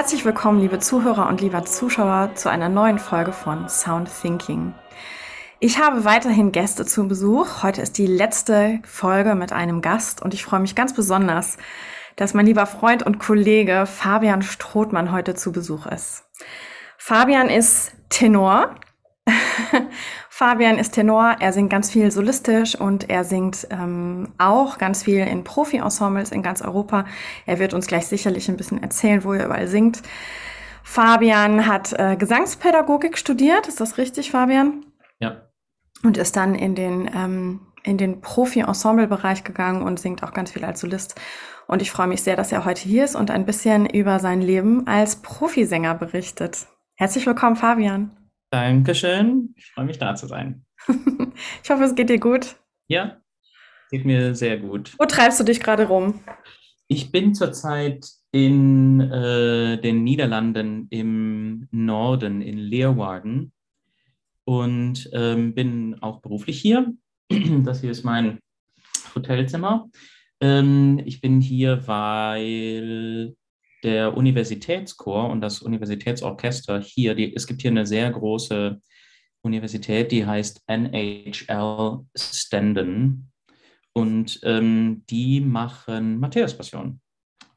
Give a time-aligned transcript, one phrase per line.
[0.00, 4.72] Herzlich willkommen, liebe Zuhörer und lieber Zuschauer, zu einer neuen Folge von Sound Thinking.
[5.58, 7.62] Ich habe weiterhin Gäste zu Besuch.
[7.62, 11.58] Heute ist die letzte Folge mit einem Gast und ich freue mich ganz besonders,
[12.16, 16.24] dass mein lieber Freund und Kollege Fabian Strothmann heute zu Besuch ist.
[16.96, 18.76] Fabian ist Tenor
[20.40, 25.18] Fabian ist Tenor, er singt ganz viel solistisch und er singt ähm, auch ganz viel
[25.18, 27.04] in Profi-Ensembles in ganz Europa.
[27.44, 30.00] Er wird uns gleich sicherlich ein bisschen erzählen, wo er überall singt.
[30.82, 34.86] Fabian hat äh, Gesangspädagogik studiert, ist das richtig, Fabian?
[35.18, 35.42] Ja.
[36.04, 40.64] Und ist dann in den, ähm, in den Profi-Ensemble-Bereich gegangen und singt auch ganz viel
[40.64, 41.20] als Solist.
[41.66, 44.40] Und ich freue mich sehr, dass er heute hier ist und ein bisschen über sein
[44.40, 46.66] Leben als Profisänger berichtet.
[46.94, 48.16] Herzlich willkommen, Fabian.
[48.50, 49.54] Dankeschön.
[49.56, 50.64] Ich freue mich, da zu sein.
[51.62, 52.56] ich hoffe, es geht dir gut.
[52.88, 53.20] Ja,
[53.90, 54.94] geht mir sehr gut.
[54.98, 56.20] Wo treibst du dich gerade rum?
[56.88, 63.52] Ich bin zurzeit in äh, den Niederlanden im Norden, in Leeuwarden
[64.44, 66.92] und ähm, bin auch beruflich hier.
[67.64, 68.40] Das hier ist mein
[69.14, 69.88] Hotelzimmer.
[70.40, 73.36] Ähm, ich bin hier, weil
[73.82, 78.80] der Universitätschor und das Universitätsorchester hier, die, es gibt hier eine sehr große
[79.42, 83.30] Universität, die heißt NHL Standen
[83.92, 87.00] und ähm, die machen Matthäus-Passion.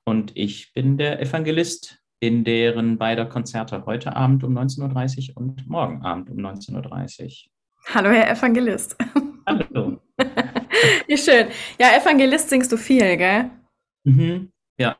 [0.05, 5.67] Und ich bin der Evangelist in deren beider Konzerte heute Abend um 19.30 Uhr und
[5.67, 7.51] morgen Abend um 19.30 Uhr.
[7.93, 8.95] Hallo, Herr Evangelist.
[9.45, 9.99] Hallo.
[11.07, 11.47] Wie schön.
[11.77, 13.51] Ja, Evangelist singst du viel, gell?
[14.05, 14.95] Mhm, ja.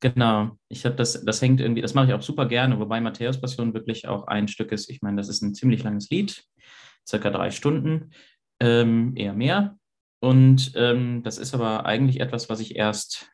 [0.00, 3.40] Genau, ich habe das, das hängt irgendwie, das mache ich auch super gerne, wobei Matthäus
[3.40, 4.90] Passion wirklich auch ein Stück ist.
[4.90, 6.44] Ich meine, das ist ein ziemlich langes Lied,
[7.06, 8.10] circa drei Stunden,
[8.60, 9.78] ähm, eher mehr.
[10.20, 13.30] Und ähm, das ist aber eigentlich etwas, was ich erst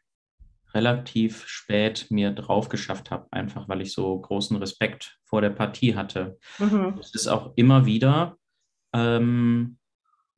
[0.72, 5.96] relativ spät mir drauf geschafft habe, einfach weil ich so großen Respekt vor der Partie
[5.96, 6.38] hatte.
[6.58, 6.96] Mhm.
[7.00, 8.36] Es ist auch immer wieder
[8.92, 9.78] ähm,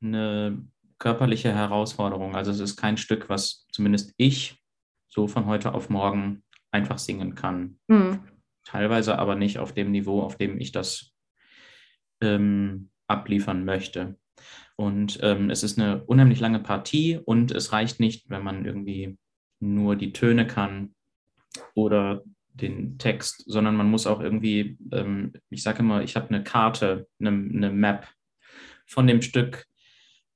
[0.02, 0.64] eine
[0.98, 2.36] körperliche Herausforderung.
[2.36, 4.61] Also es ist kein Stück, was zumindest ich
[5.12, 7.78] so von heute auf morgen einfach singen kann.
[7.88, 8.20] Mhm.
[8.64, 11.12] Teilweise aber nicht auf dem Niveau, auf dem ich das
[12.22, 14.16] ähm, abliefern möchte.
[14.76, 19.18] Und ähm, es ist eine unheimlich lange Partie und es reicht nicht, wenn man irgendwie
[19.60, 20.94] nur die Töne kann
[21.74, 22.22] oder
[22.54, 27.06] den Text, sondern man muss auch irgendwie, ähm, ich sage immer, ich habe eine Karte,
[27.20, 28.08] eine, eine, Map
[28.86, 29.66] von dem Stück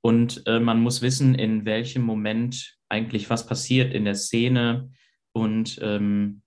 [0.07, 4.89] und äh, man muss wissen, in welchem Moment eigentlich, was passiert in der Szene
[5.33, 6.43] und ähm,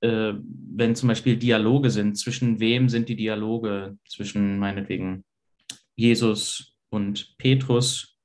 [0.00, 0.34] äh,
[0.76, 3.98] wenn zum Beispiel Dialoge sind, zwischen wem sind die Dialoge?
[4.08, 5.24] Zwischen meinetwegen
[5.96, 8.16] Jesus und Petrus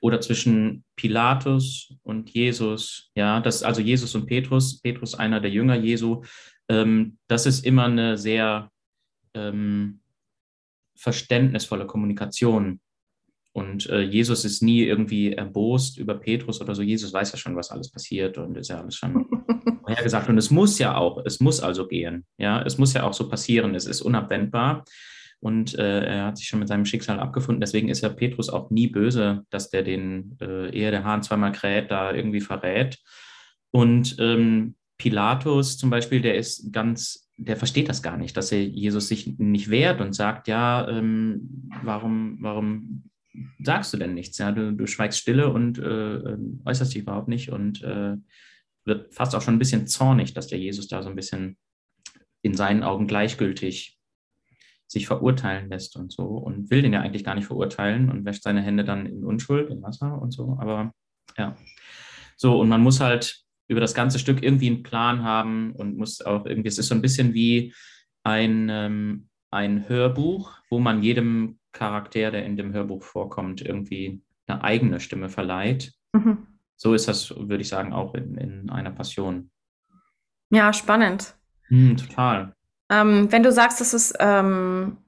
[0.00, 5.76] oder zwischen Pilatus und Jesus, ja, das also Jesus und Petrus, Petrus einer der Jünger
[5.76, 6.22] Jesu,
[6.68, 8.70] ähm, das ist immer eine sehr
[9.32, 10.02] ähm,
[10.96, 12.78] verständnisvolle Kommunikation.
[13.56, 16.82] Und äh, Jesus ist nie irgendwie erbost über Petrus oder so.
[16.82, 19.26] Jesus weiß ja schon, was alles passiert und ist ja alles schon
[19.80, 20.28] vorhergesagt.
[20.28, 22.26] Und es muss ja auch, es muss also gehen.
[22.36, 23.74] Ja, es muss ja auch so passieren.
[23.74, 24.84] Es ist unabwendbar.
[25.40, 27.62] Und äh, er hat sich schon mit seinem Schicksal abgefunden.
[27.62, 31.52] Deswegen ist ja Petrus auch nie böse, dass der den, äh, ehe der Hahn zweimal
[31.52, 32.98] kräht, da irgendwie verrät.
[33.70, 38.62] Und ähm, Pilatus zum Beispiel, der ist ganz, der versteht das gar nicht, dass er
[38.62, 43.04] Jesus sich nicht wehrt und sagt, ja, ähm, warum, warum
[43.62, 44.38] sagst du denn nichts?
[44.38, 44.52] Ja?
[44.52, 48.16] Du, du schweigst stille und äh, ähm, äußerst dich überhaupt nicht und äh,
[48.84, 51.56] wird fast auch schon ein bisschen zornig, dass der Jesus da so ein bisschen
[52.42, 53.98] in seinen Augen gleichgültig
[54.86, 58.44] sich verurteilen lässt und so und will den ja eigentlich gar nicht verurteilen und wäscht
[58.44, 60.56] seine Hände dann in Unschuld, in Wasser und so.
[60.60, 60.92] Aber
[61.36, 61.56] ja,
[62.36, 66.20] so und man muss halt über das ganze Stück irgendwie einen Plan haben und muss
[66.20, 67.74] auch irgendwie, es ist so ein bisschen wie
[68.22, 74.62] ein, ähm, ein Hörbuch, wo man jedem Charakter, der in dem Hörbuch vorkommt, irgendwie eine
[74.64, 75.92] eigene Stimme verleiht.
[76.12, 76.46] Mhm.
[76.76, 79.50] So ist das, würde ich sagen, auch in, in einer Passion.
[80.50, 81.34] Ja, spannend.
[81.68, 82.54] Hm, total.
[82.90, 84.98] Ähm, wenn du sagst, das ist ähm,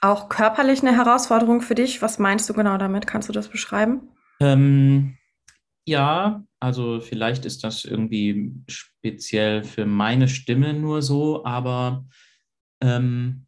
[0.00, 3.06] auch körperlich eine Herausforderung für dich, was meinst du genau damit?
[3.06, 4.08] Kannst du das beschreiben?
[4.40, 5.16] Ähm,
[5.86, 12.04] ja, also vielleicht ist das irgendwie speziell für meine Stimme nur so, aber
[12.82, 13.46] ähm,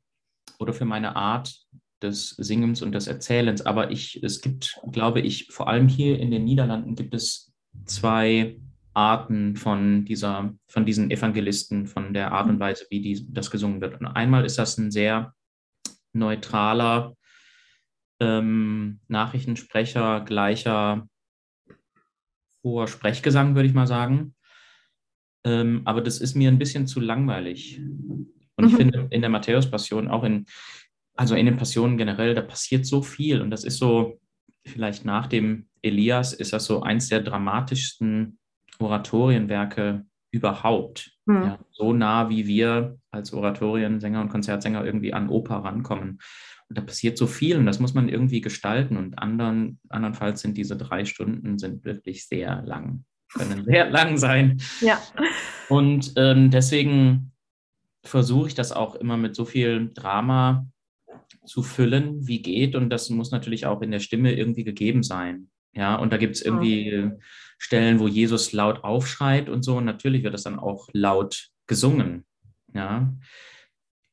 [0.59, 1.67] oder für meine Art
[2.03, 3.63] des Singens und des Erzählens.
[3.63, 7.53] Aber ich, es gibt, glaube ich, vor allem hier in den Niederlanden gibt es
[7.85, 8.57] zwei
[8.95, 12.61] Arten von dieser, von diesen Evangelisten, von der Art und mhm.
[12.61, 14.01] Weise, wie die, das gesungen wird.
[14.01, 15.35] Und einmal ist das ein sehr
[16.13, 17.15] neutraler
[18.21, 21.09] ähm, Nachrichtensprecher, gleicher
[22.65, 24.35] hoher Sprechgesang, würde ich mal sagen.
[25.45, 27.81] Ähm, aber das ist mir ein bisschen zu langweilig.
[27.81, 28.77] Und ich mhm.
[28.77, 30.47] finde in der Matthäus-Passion, auch in,
[31.19, 33.43] also in den Passionen generell, da passiert so viel.
[33.43, 34.21] Und das ist so,
[34.65, 38.39] vielleicht nach dem Elias, ist das so eins der dramatischsten
[38.79, 41.11] Oratorienwerke überhaupt.
[41.27, 41.43] Mhm.
[41.43, 46.21] Ja, so nah, wie wir als Oratoriensänger und Konzertsänger irgendwie an Oper rankommen.
[46.69, 48.97] Und da passiert so viel und das muss man irgendwie gestalten.
[48.97, 54.61] Und andern, andernfalls sind diese drei Stunden sind wirklich sehr lang, können sehr lang sein.
[54.81, 55.01] Ja.
[55.69, 57.33] Und ähm, deswegen
[58.05, 60.65] versuche ich das auch immer mit so viel Drama
[61.49, 62.77] zu füllen, wie geht.
[62.77, 65.49] Und das muss natürlich auch in der Stimme irgendwie gegeben sein.
[65.75, 67.11] Ja, und da gibt es irgendwie
[67.59, 69.77] Stellen, wo Jesus laut aufschreit und so.
[69.77, 72.25] Und natürlich wird das dann auch laut gesungen.
[72.75, 73.13] Ja,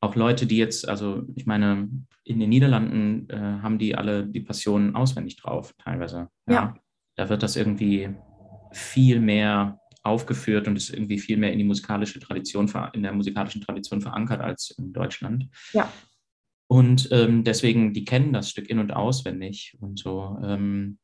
[0.02, 1.90] auch Leute, die jetzt, also ich meine,
[2.24, 6.30] in den Niederlanden äh, haben die alle die Passionen auswendig drauf, teilweise.
[6.48, 6.54] Ja.
[6.54, 6.76] ja.
[7.16, 8.10] Da wird das irgendwie
[8.72, 13.62] viel mehr aufgeführt und ist irgendwie viel mehr in die musikalische Tradition, in der musikalischen
[13.62, 15.48] Tradition verankert als in Deutschland.
[15.74, 15.92] Ja.
[16.68, 20.38] Und ähm, deswegen, die kennen das Stück in- und auswendig und so.
[20.44, 20.98] Ähm,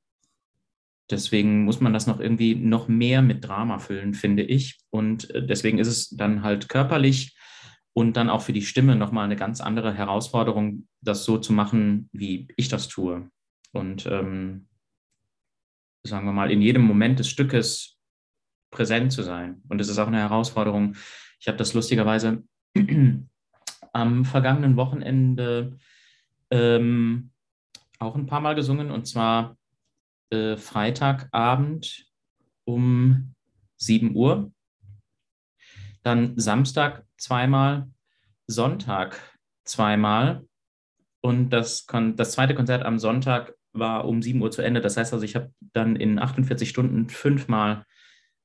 [1.09, 4.79] deswegen muss man das noch irgendwie noch mehr mit Drama füllen, finde ich.
[4.89, 7.37] Und äh, deswegen ist es dann halt körperlich
[7.93, 12.09] und dann auch für die Stimme nochmal eine ganz andere Herausforderung, das so zu machen,
[12.11, 13.29] wie ich das tue.
[13.73, 14.67] Und ähm,
[16.03, 17.97] sagen wir mal, in jedem Moment des Stückes
[18.71, 19.61] präsent zu sein.
[19.67, 20.95] Und es ist auch eine Herausforderung.
[21.39, 22.43] Ich habe das lustigerweise
[23.93, 25.77] am vergangenen Wochenende
[26.49, 27.31] ähm,
[27.99, 29.57] auch ein paar Mal gesungen und zwar
[30.29, 32.05] äh, Freitagabend
[32.65, 33.33] um
[33.77, 34.51] 7 Uhr,
[36.03, 37.89] dann Samstag zweimal,
[38.47, 39.19] Sonntag
[39.65, 40.45] zweimal
[41.21, 41.85] und das,
[42.15, 44.81] das zweite Konzert am Sonntag war um 7 Uhr zu Ende.
[44.81, 47.85] Das heißt also, ich habe dann in 48 Stunden fünfmal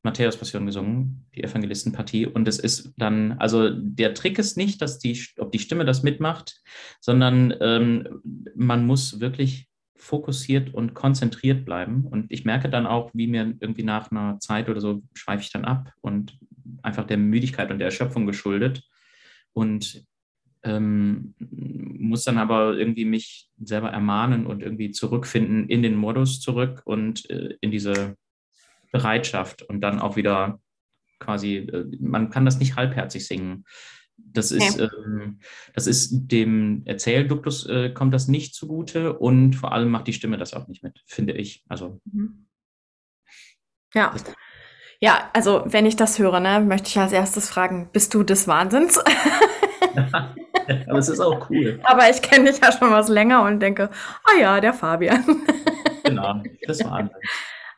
[0.06, 2.26] Matthäus-Passion gesungen, die Evangelistenpartie.
[2.26, 6.02] Und es ist dann, also der Trick ist nicht, dass die, ob die Stimme das
[6.02, 6.62] mitmacht,
[7.00, 8.22] sondern ähm,
[8.54, 12.06] man muss wirklich fokussiert und konzentriert bleiben.
[12.06, 15.52] Und ich merke dann auch, wie mir irgendwie nach einer Zeit oder so schweife ich
[15.52, 16.38] dann ab und
[16.82, 18.82] einfach der Müdigkeit und der Erschöpfung geschuldet.
[19.52, 20.04] Und
[20.62, 26.82] ähm, muss dann aber irgendwie mich selber ermahnen und irgendwie zurückfinden in den Modus zurück
[26.84, 28.16] und äh, in diese
[28.92, 30.60] Bereitschaft und dann auch wieder
[31.18, 33.64] quasi, äh, man kann das nicht halbherzig singen.
[34.16, 34.88] Das ist, okay.
[35.04, 35.40] ähm,
[35.74, 40.38] das ist dem Erzählduktus äh, kommt das nicht zugute und vor allem macht die Stimme
[40.38, 41.64] das auch nicht mit, finde ich.
[41.68, 42.00] Also.
[42.04, 42.46] Mhm.
[43.94, 44.14] Ja.
[45.00, 48.48] Ja, also wenn ich das höre, ne, möchte ich als erstes fragen, bist du des
[48.48, 48.98] Wahnsinns?
[50.88, 51.80] aber es ist auch cool.
[51.84, 53.90] Aber ich kenne dich ja schon was länger und denke,
[54.24, 55.24] ah ja, der Fabian.
[56.04, 57.16] genau, das Wahnsinn.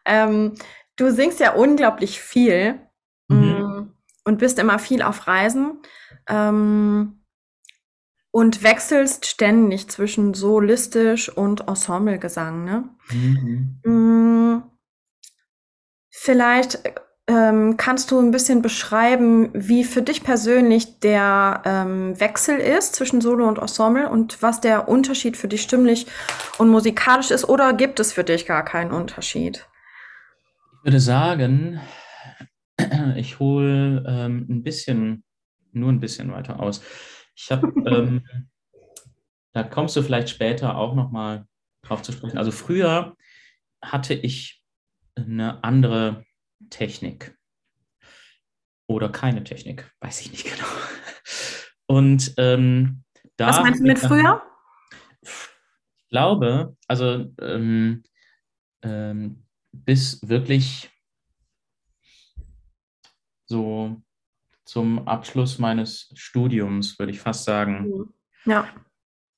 [0.04, 0.54] ähm,
[0.98, 2.80] Du singst ja unglaublich viel
[3.28, 3.38] mhm.
[3.38, 5.80] Mm, und bist immer viel auf Reisen
[6.28, 7.24] ähm,
[8.30, 12.64] und wechselst ständig zwischen solistisch und Ensemblegesang.
[12.64, 12.88] Ne?
[13.10, 13.80] Mhm.
[13.84, 14.62] Mm,
[16.10, 16.82] vielleicht
[17.28, 23.20] ähm, kannst du ein bisschen beschreiben, wie für dich persönlich der ähm, Wechsel ist zwischen
[23.20, 26.08] Solo und Ensemble und was der Unterschied für dich stimmlich
[26.58, 29.68] und musikalisch ist oder gibt es für dich gar keinen Unterschied?
[30.88, 31.80] Ich würde sagen,
[33.16, 35.22] ich hole ähm, ein bisschen,
[35.72, 36.82] nur ein bisschen weiter aus.
[37.36, 38.26] Ich habe, ähm,
[39.52, 41.46] da kommst du vielleicht später auch nochmal
[41.82, 42.38] drauf zu sprechen.
[42.38, 43.14] Also früher
[43.82, 44.62] hatte ich
[45.14, 46.24] eine andere
[46.70, 47.36] Technik
[48.86, 50.70] oder keine Technik, weiß ich nicht genau.
[51.86, 53.04] Und ähm,
[53.36, 53.48] da.
[53.48, 54.42] Was meinst du mit früher?
[55.20, 58.04] Ich glaube, also ähm,
[58.80, 60.90] ähm, bis wirklich
[63.46, 64.00] so
[64.64, 67.88] zum Abschluss meines Studiums, würde ich fast sagen.
[67.88, 68.14] Mhm.
[68.44, 68.68] Ja.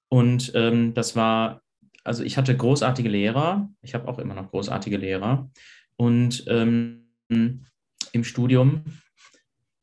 [0.09, 1.63] Und ähm, das war,
[2.03, 5.51] also ich hatte großartige Lehrer, ich habe auch immer noch großartige Lehrer.
[5.97, 8.85] Und ähm, im Studium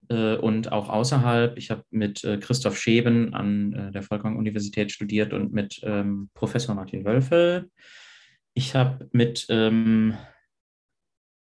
[0.09, 5.33] äh, und auch außerhalb, ich habe mit äh, Christoph Scheben an äh, der Volkwang-Universität studiert
[5.33, 7.69] und mit ähm, Professor Martin Wölfel.
[8.53, 10.17] Ich habe mit ähm,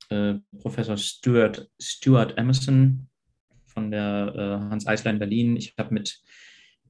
[0.10, 3.08] äh, Professor Stuart, Stuart Emerson
[3.66, 5.58] von der äh, Hans Eisler in Berlin.
[5.58, 6.22] Ich habe mit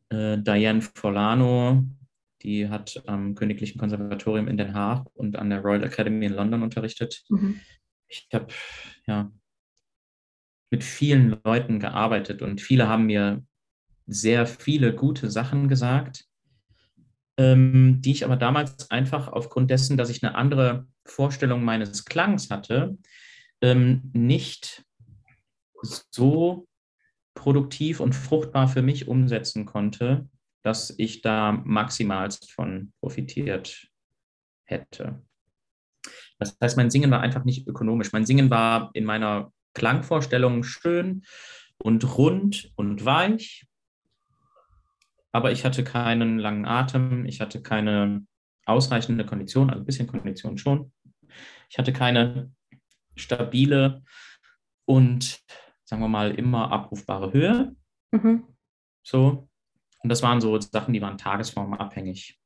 [0.10, 1.84] äh, Diane Forlano,
[2.42, 6.64] die hat am Königlichen Konservatorium in Den Haag und an der Royal Academy in London
[6.64, 7.24] unterrichtet.
[7.30, 7.60] Mhm.
[8.08, 8.48] Ich habe
[9.08, 9.32] ja
[10.72, 13.44] mit vielen Leuten gearbeitet und viele haben mir
[14.08, 16.26] sehr viele gute Sachen gesagt,
[17.38, 22.50] ähm, die ich aber damals einfach aufgrund dessen, dass ich eine andere Vorstellung meines Klangs
[22.50, 22.98] hatte,
[23.62, 24.84] ähm, nicht
[25.82, 26.68] so
[27.36, 30.28] produktiv und fruchtbar für mich umsetzen konnte,
[30.64, 33.88] dass ich da maximalst von profitiert
[34.64, 35.22] hätte.
[36.40, 38.12] Das heißt, mein Singen war einfach nicht ökonomisch.
[38.14, 41.24] Mein Singen war in meiner Klangvorstellung schön
[41.78, 43.68] und rund und weich,
[45.36, 48.26] aber ich hatte keinen langen Atem, ich hatte keine
[48.66, 50.94] ausreichende Kondition, also ein bisschen Kondition schon.
[51.70, 52.54] Ich hatte keine
[53.18, 54.02] stabile
[54.86, 55.42] und,
[55.84, 57.76] sagen wir mal, immer abrufbare Höhe.
[58.12, 58.46] Mhm.
[59.04, 59.50] So.
[60.00, 62.40] Und das waren so Sachen, die waren tagesformabhängig.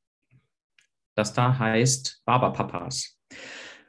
[1.17, 3.19] das da heißt Barberpapas.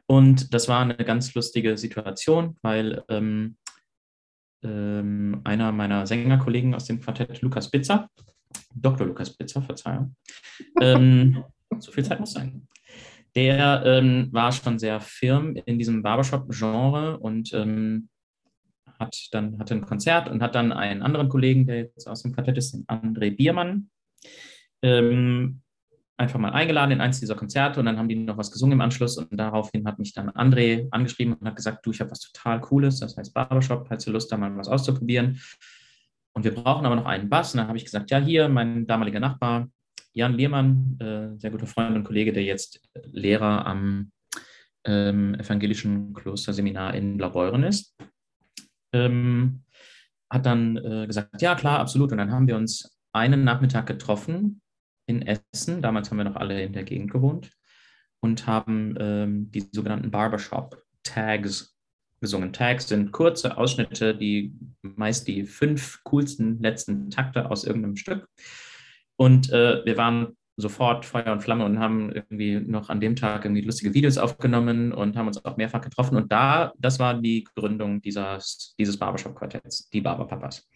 [0.07, 3.57] Und das war eine ganz lustige Situation, weil ähm,
[4.63, 8.09] ähm, einer meiner Sängerkollegen aus dem Quartett, Lukas Bitzer,
[8.75, 9.07] Dr.
[9.07, 10.15] Lukas Bitzer, Verzeihung,
[10.79, 11.43] ähm,
[11.79, 12.67] so viel Zeit muss sein.
[13.35, 18.09] Der ähm, war schon sehr firm in diesem Barbershop-Genre und ähm,
[18.99, 22.33] hat dann hatte ein Konzert und hat dann einen anderen Kollegen, der jetzt aus dem
[22.33, 23.89] Quartett ist, den André Biermann,
[24.81, 25.61] ähm,
[26.17, 28.81] einfach mal eingeladen in eins dieser Konzerte und dann haben die noch was gesungen im
[28.81, 32.19] Anschluss und daraufhin hat mich dann André angeschrieben und hat gesagt, du, ich habe was
[32.19, 35.39] total Cooles, das heißt Barbershop, hast du Lust, da mal was auszuprobieren?
[36.33, 37.53] Und wir brauchen aber noch einen Bass.
[37.53, 39.67] Und dann habe ich gesagt, ja, hier, mein damaliger Nachbar,
[40.13, 44.11] Jan Lehmann, äh, sehr guter Freund und Kollege, der jetzt Lehrer am
[44.85, 47.95] ähm, evangelischen Klosterseminar in Blaubeuren ist,
[48.93, 49.63] ähm,
[50.29, 52.11] hat dann äh, gesagt, ja, klar, absolut.
[52.11, 54.61] Und dann haben wir uns einen Nachmittag getroffen
[55.05, 55.81] in Essen.
[55.81, 57.51] Damals haben wir noch alle in der Gegend gewohnt
[58.21, 61.75] und haben ähm, die sogenannten Barbershop-Tags
[62.21, 62.53] gesungen.
[62.53, 68.27] Tags sind kurze Ausschnitte, die meist die fünf coolsten letzten Takte aus irgendeinem Stück.
[69.21, 73.45] Und äh, wir waren sofort Feuer und Flamme und haben irgendwie noch an dem Tag
[73.45, 76.17] irgendwie lustige Videos aufgenommen und haben uns auch mehrfach getroffen.
[76.17, 80.67] Und da, das war die Gründung dieses, dieses Barbershop-Quartetts, die Barberpapas.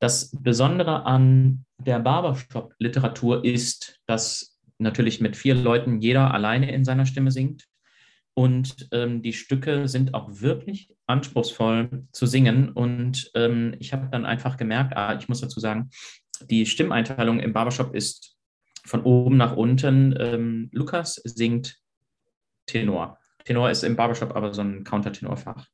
[0.00, 7.06] Das Besondere an der Barbershop-Literatur ist, dass natürlich mit vier Leuten jeder alleine in seiner
[7.06, 7.68] Stimme singt
[8.38, 12.68] und ähm, die Stücke sind auch wirklich anspruchsvoll zu singen.
[12.68, 15.88] Und ähm, ich habe dann einfach gemerkt, ah, ich muss dazu sagen,
[16.40, 18.36] die Stimmeinteilung im Barbershop ist
[18.84, 20.14] von oben nach unten.
[20.18, 21.78] Ähm, Lukas singt
[22.66, 23.18] Tenor.
[23.44, 25.66] Tenor ist im Barbershop aber so ein Countertenorfach.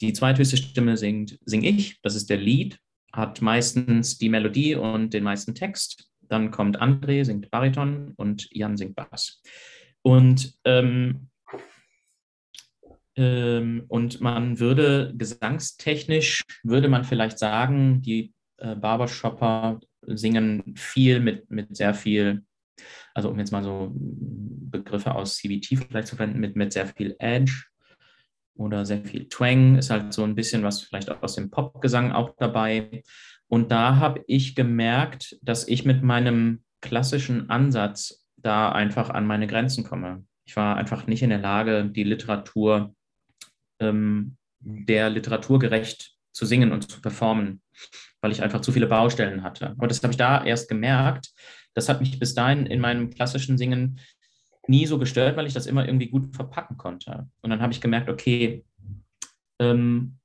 [0.00, 2.78] Die zweithöchste Stimme singt, singe ich, das ist der Lead,
[3.12, 6.10] hat meistens die Melodie und den meisten Text.
[6.20, 9.42] Dann kommt André, singt Bariton und Jan singt Bass.
[10.02, 11.30] Und ähm,
[13.16, 18.33] ähm, und man würde gesangstechnisch, würde man vielleicht sagen, die
[18.64, 22.42] äh, Barbershopper singen viel mit, mit sehr viel,
[23.14, 27.14] also um jetzt mal so Begriffe aus CBT vielleicht zu verwenden, mit, mit sehr viel
[27.18, 27.64] Edge
[28.56, 32.12] oder sehr viel Twang, ist halt so ein bisschen was vielleicht auch aus dem Popgesang
[32.12, 33.02] auch dabei.
[33.48, 39.46] Und da habe ich gemerkt, dass ich mit meinem klassischen Ansatz da einfach an meine
[39.46, 40.24] Grenzen komme.
[40.46, 42.94] Ich war einfach nicht in der Lage, die Literatur
[43.80, 47.62] ähm, der Literatur gerecht zu singen und zu performen,
[48.20, 49.70] weil ich einfach zu viele Baustellen hatte.
[49.70, 51.30] Aber das habe ich da erst gemerkt.
[51.74, 54.00] Das hat mich bis dahin in meinem klassischen Singen
[54.66, 57.28] nie so gestört, weil ich das immer irgendwie gut verpacken konnte.
[57.42, 58.64] Und dann habe ich gemerkt, okay,
[59.58, 60.18] ähm,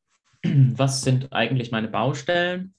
[0.43, 2.73] was sind eigentlich meine Baustellen?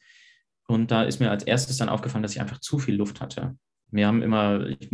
[0.66, 3.56] Und da ist mir als erstes dann aufgefallen, dass ich einfach zu viel Luft hatte
[3.92, 4.90] wir haben immer, ich,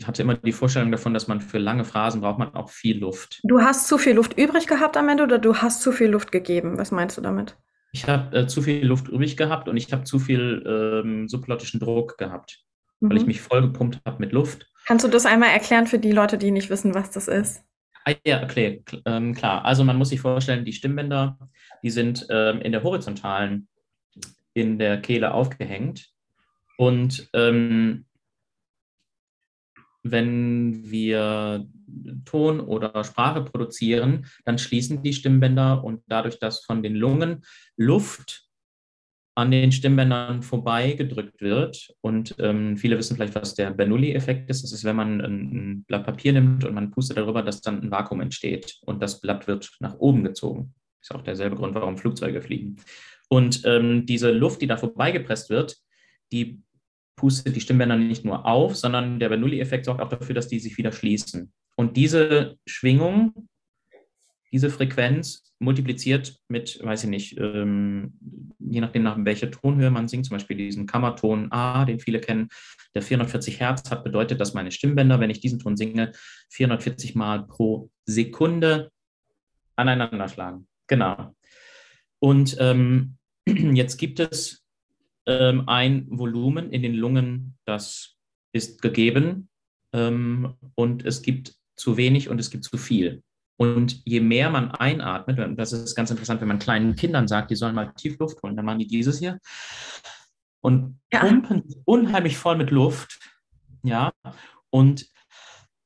[0.00, 2.98] ich, hatte immer die Vorstellung davon, dass man für lange Phrasen braucht man auch viel
[2.98, 3.40] Luft.
[3.44, 6.32] Du hast zu viel Luft übrig gehabt am Ende oder du hast zu viel Luft
[6.32, 6.78] gegeben?
[6.78, 7.56] Was meinst du damit?
[7.98, 11.80] Ich habe äh, zu viel Luft übrig gehabt und ich habe zu viel ähm, subglottischen
[11.80, 12.60] Druck gehabt,
[13.00, 13.10] mhm.
[13.10, 13.28] weil ich mhm.
[13.28, 14.70] mich vollgepumpt habe mit Luft.
[14.86, 17.62] Kannst du das einmal erklären für die Leute, die nicht wissen, was das ist?
[18.04, 19.64] Ah, ja, okay, ähm, klar.
[19.64, 21.36] Also man muss sich vorstellen, die Stimmbänder,
[21.82, 23.68] die sind ähm, in der horizontalen,
[24.54, 26.08] in der Kehle aufgehängt.
[26.78, 28.06] Und ähm,
[30.02, 31.66] wenn wir
[32.24, 37.44] Ton oder Sprache produzieren, dann schließen die Stimmbänder und dadurch, dass von den Lungen
[37.76, 38.48] Luft
[39.38, 41.94] an den Stimmbändern vorbeigedrückt wird.
[42.00, 44.64] Und ähm, viele wissen vielleicht, was der Bernoulli-Effekt ist.
[44.64, 47.90] Das ist, wenn man ein, Blatt Papier nimmt und man pustet darüber, dass dann ein
[47.92, 50.74] Vakuum entsteht und das Blatt wird nach oben gezogen.
[51.00, 52.76] Ist auch derselbe Grund, warum Flugzeuge fliegen.
[53.28, 55.76] Und ähm, diese Luft, die da vorbeigepresst wird,
[56.32, 56.60] die
[57.18, 60.78] pustet die Stimmbänder nicht nur auf, sondern der Bernoulli-Effekt sorgt auch dafür, dass die sich
[60.78, 61.52] wieder schließen.
[61.76, 63.48] Und diese Schwingung,
[64.50, 68.14] diese Frequenz multipliziert mit, weiß ich nicht, ähm,
[68.58, 72.48] je nachdem, nach welcher Tonhöhe man singt, zum Beispiel diesen Kammerton A, den viele kennen,
[72.94, 76.12] der 440 Hertz hat, bedeutet, dass meine Stimmbänder, wenn ich diesen Ton singe,
[76.50, 78.90] 440 Mal pro Sekunde
[79.76, 80.68] aneinander schlagen.
[80.86, 81.34] Genau.
[82.20, 84.64] Und ähm, jetzt gibt es
[85.28, 88.16] ähm, ein Volumen in den Lungen, das
[88.52, 89.48] ist gegeben
[89.94, 93.22] ähm, und es gibt zu wenig und es gibt zu viel.
[93.60, 97.50] Und je mehr man einatmet, und das ist ganz interessant, wenn man kleinen Kindern sagt,
[97.50, 99.38] die sollen mal tief Luft holen, dann machen die dieses hier
[100.60, 101.20] und ja.
[101.20, 103.18] pumpen unheimlich voll mit Luft.
[103.82, 104.12] Ja,
[104.70, 105.06] und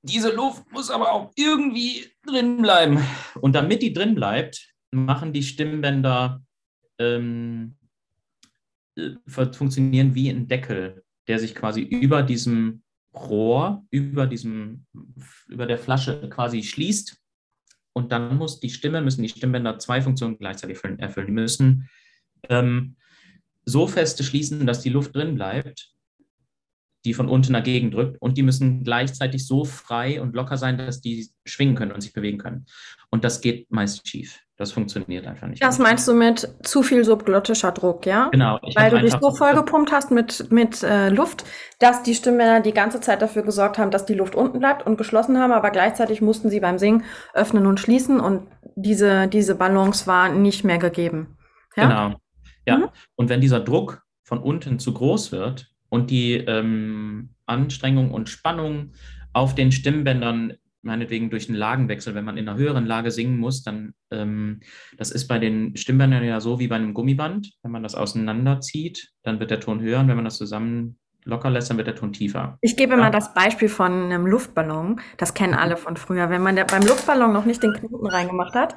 [0.02, 3.00] diese Luft muss aber auch irgendwie drin bleiben.
[3.40, 6.42] Und damit die drin bleibt, machen die Stimmbänder,
[6.98, 7.81] ähm, äh,
[9.26, 12.82] funktionieren wie ein Deckel, der sich quasi über diesem
[13.14, 14.86] Rohr, über diesem,
[15.48, 17.22] über der Flasche quasi schließt
[17.92, 21.26] und dann muss die Stimme, müssen die Stimmbänder zwei Funktionen gleichzeitig erfüllen.
[21.26, 21.88] Die müssen
[22.48, 22.96] ähm,
[23.64, 25.92] so feste schließen, dass die Luft drin bleibt,
[27.04, 28.20] die von unten dagegen drückt.
[28.20, 32.12] Und die müssen gleichzeitig so frei und locker sein, dass die schwingen können und sich
[32.12, 32.66] bewegen können.
[33.10, 34.40] Und das geht meist schief.
[34.62, 35.60] Das funktioniert einfach nicht.
[35.60, 38.28] Das meinst du mit zu viel subglottischer Druck, ja?
[38.30, 38.60] Genau.
[38.76, 41.44] Weil du dich so vollgepumpt hast mit, mit äh, Luft,
[41.80, 44.96] dass die Stimmbänder die ganze Zeit dafür gesorgt haben, dass die Luft unten bleibt und
[44.96, 47.02] geschlossen haben, aber gleichzeitig mussten sie beim Singen
[47.34, 48.46] öffnen und schließen und
[48.76, 51.36] diese, diese Balance war nicht mehr gegeben.
[51.74, 51.88] Ja?
[51.88, 52.20] Genau.
[52.64, 52.76] Ja.
[52.76, 52.88] Mhm.
[53.16, 58.92] Und wenn dieser Druck von unten zu groß wird und die ähm, Anstrengung und Spannung
[59.32, 63.62] auf den Stimmbändern meinetwegen durch einen Lagenwechsel, wenn man in einer höheren Lage singen muss,
[63.62, 64.60] dann, ähm,
[64.98, 67.52] das ist bei den Stimmbändern ja so wie bei einem Gummiband.
[67.62, 71.50] Wenn man das auseinanderzieht, dann wird der Ton höher und wenn man das zusammen locker
[71.50, 72.58] lässt, dann wird der Ton tiefer.
[72.60, 72.98] Ich gebe ja.
[72.98, 75.00] mal das Beispiel von einem Luftballon.
[75.18, 76.30] Das kennen alle von früher.
[76.30, 78.74] Wenn man beim Luftballon noch nicht den Knoten reingemacht hat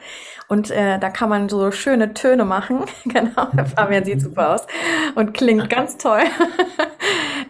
[0.47, 2.81] und äh, da kann man so schöne Töne machen.
[3.05, 4.67] genau, Fabian sieht super aus
[5.15, 6.21] und klingt ganz toll.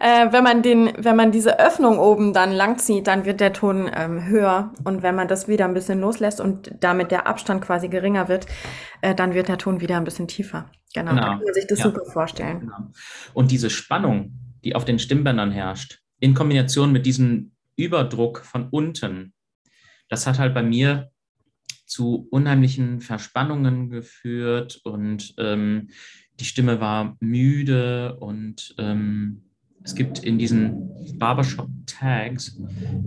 [0.00, 3.90] Äh, wenn man den, wenn man diese Öffnung oben dann langzieht, dann wird der Ton
[3.94, 7.88] ähm, höher und wenn man das wieder ein bisschen loslässt und damit der Abstand quasi
[7.88, 8.46] geringer wird,
[9.02, 10.70] äh, dann wird der Ton wieder ein bisschen tiefer.
[10.94, 11.22] Genau, genau.
[11.22, 11.84] da kann man sich das ja.
[11.84, 12.60] super vorstellen.
[12.60, 12.92] Genau.
[13.34, 14.32] Und diese Spannung,
[14.64, 19.34] die auf den Stimmbändern herrscht, in Kombination mit diesem Überdruck von unten,
[20.08, 21.10] das hat halt bei mir
[21.86, 25.88] zu unheimlichen Verspannungen geführt und ähm,
[26.40, 29.45] die Stimme war müde und ähm,
[29.86, 32.60] es gibt in diesen Barbershop-Tags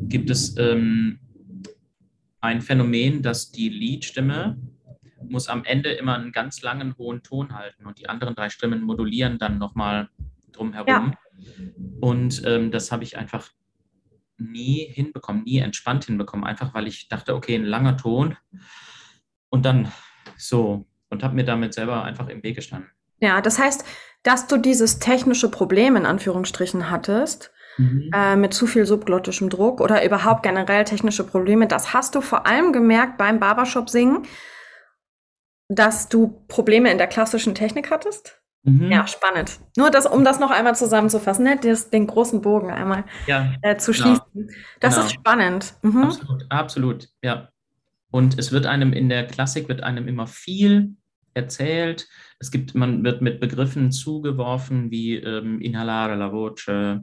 [0.08, 1.20] gibt es ähm,
[2.40, 4.58] ein Phänomen, dass die Leadstimme
[5.28, 8.82] muss am Ende immer einen ganz langen hohen Ton halten und die anderen drei Stimmen
[8.82, 10.08] modulieren dann nochmal
[10.54, 10.88] drumherum.
[10.88, 11.14] Ja.
[12.00, 13.52] Und ähm, das habe ich einfach
[14.38, 18.38] nie hinbekommen, nie entspannt hinbekommen, einfach weil ich dachte, okay, ein langer Ton
[19.50, 19.92] und dann
[20.38, 22.90] so und habe mir damit selber einfach im Weg gestanden.
[23.22, 23.84] Ja, das heißt,
[24.24, 28.10] dass du dieses technische Problem in Anführungsstrichen hattest, mhm.
[28.14, 32.46] äh, mit zu viel subglottischem Druck oder überhaupt generell technische Probleme, das hast du vor
[32.46, 34.24] allem gemerkt beim Barbershop-Singen,
[35.70, 38.40] dass du Probleme in der klassischen Technik hattest?
[38.64, 38.92] Mhm.
[38.92, 39.60] Ja, spannend.
[39.78, 41.58] Nur das, um das noch einmal zusammenzufassen, ne?
[41.62, 44.04] das, den großen Bogen einmal ja, äh, zu genau.
[44.04, 44.52] schließen.
[44.82, 45.06] Das genau.
[45.06, 45.74] ist spannend.
[45.82, 46.04] Mhm.
[46.04, 47.50] Absolut, absolut, ja.
[48.12, 50.96] Und es wird einem in der Klassik wird einem immer viel
[51.40, 52.08] erzählt.
[52.40, 57.02] Es gibt, man wird mit Begriffen zugeworfen wie ähm, inhalare la voce,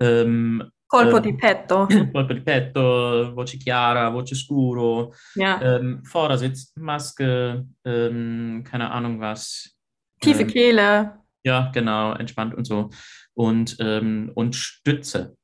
[0.00, 1.86] ähm, Colpo di petto.
[2.12, 5.60] Colpo di petto, voce chiara, voce scuro, ja.
[5.60, 9.78] ähm, Vordersitz, Maske, ähm, keine Ahnung was,
[10.20, 11.18] Tiefe ähm, Kehle.
[11.44, 12.90] Ja, genau, entspannt und so.
[13.34, 15.36] Und, ähm, und Stütze.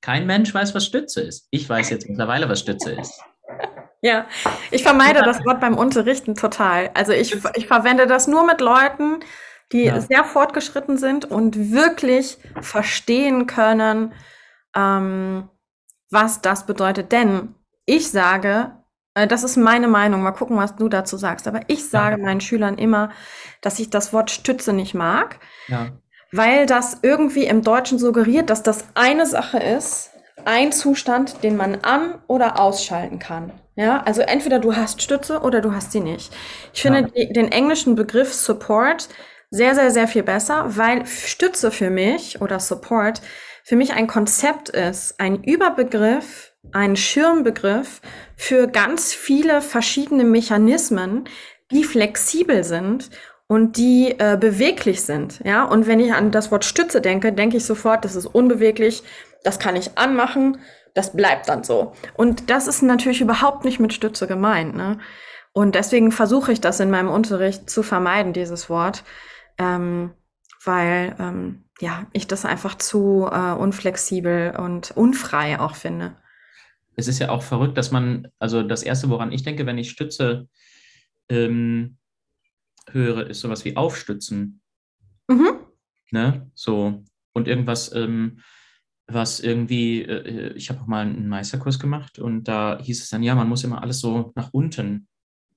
[0.00, 1.48] Kein Mensch weiß, was Stütze ist.
[1.50, 3.20] Ich weiß jetzt mittlerweile, was Stütze ist.
[4.00, 4.26] Ja,
[4.70, 6.90] ich vermeide das Wort beim Unterrichten total.
[6.94, 9.20] Also ich, ich verwende das nur mit Leuten,
[9.72, 10.00] die ja.
[10.00, 14.12] sehr fortgeschritten sind und wirklich verstehen können,
[14.74, 15.48] ähm,
[16.10, 17.10] was das bedeutet.
[17.10, 17.54] Denn
[17.86, 18.72] ich sage,
[19.14, 22.24] äh, das ist meine Meinung, mal gucken, was du dazu sagst, aber ich sage ja.
[22.24, 23.10] meinen Schülern immer,
[23.60, 25.88] dass ich das Wort Stütze nicht mag, ja.
[26.30, 30.10] weil das irgendwie im Deutschen suggeriert, dass das eine Sache ist,
[30.44, 33.52] ein Zustand, den man an- oder ausschalten kann.
[33.78, 36.34] Ja, also entweder du hast Stütze oder du hast sie nicht.
[36.74, 37.06] Ich finde ja.
[37.06, 39.08] die, den englischen Begriff Support
[39.50, 43.22] sehr, sehr, sehr viel besser, weil Stütze für mich oder Support
[43.62, 48.00] für mich ein Konzept ist, ein Überbegriff, ein Schirmbegriff
[48.36, 51.28] für ganz viele verschiedene Mechanismen,
[51.70, 53.10] die flexibel sind
[53.46, 55.40] und die äh, beweglich sind.
[55.44, 59.04] Ja, und wenn ich an das Wort Stütze denke, denke ich sofort, das ist unbeweglich,
[59.44, 60.58] das kann ich anmachen,
[60.94, 61.92] das bleibt dann so.
[62.14, 64.74] Und das ist natürlich überhaupt nicht mit Stütze gemeint.
[64.74, 64.98] Ne?
[65.52, 69.04] Und deswegen versuche ich das in meinem Unterricht zu vermeiden, dieses Wort,
[69.58, 70.12] ähm,
[70.64, 76.16] weil ähm, ja, ich das einfach zu äh, unflexibel und unfrei auch finde.
[76.96, 79.90] Es ist ja auch verrückt, dass man, also das Erste, woran ich denke, wenn ich
[79.90, 80.48] Stütze
[81.28, 81.98] ähm,
[82.90, 84.60] höre, ist sowas wie Aufstützen.
[85.28, 85.60] Mhm.
[86.10, 86.50] Ne?
[86.54, 87.04] So.
[87.32, 88.40] Und irgendwas, ähm,
[89.08, 93.22] was irgendwie, äh, ich habe auch mal einen Meisterkurs gemacht und da hieß es dann,
[93.22, 95.08] ja, man muss immer alles so nach unten.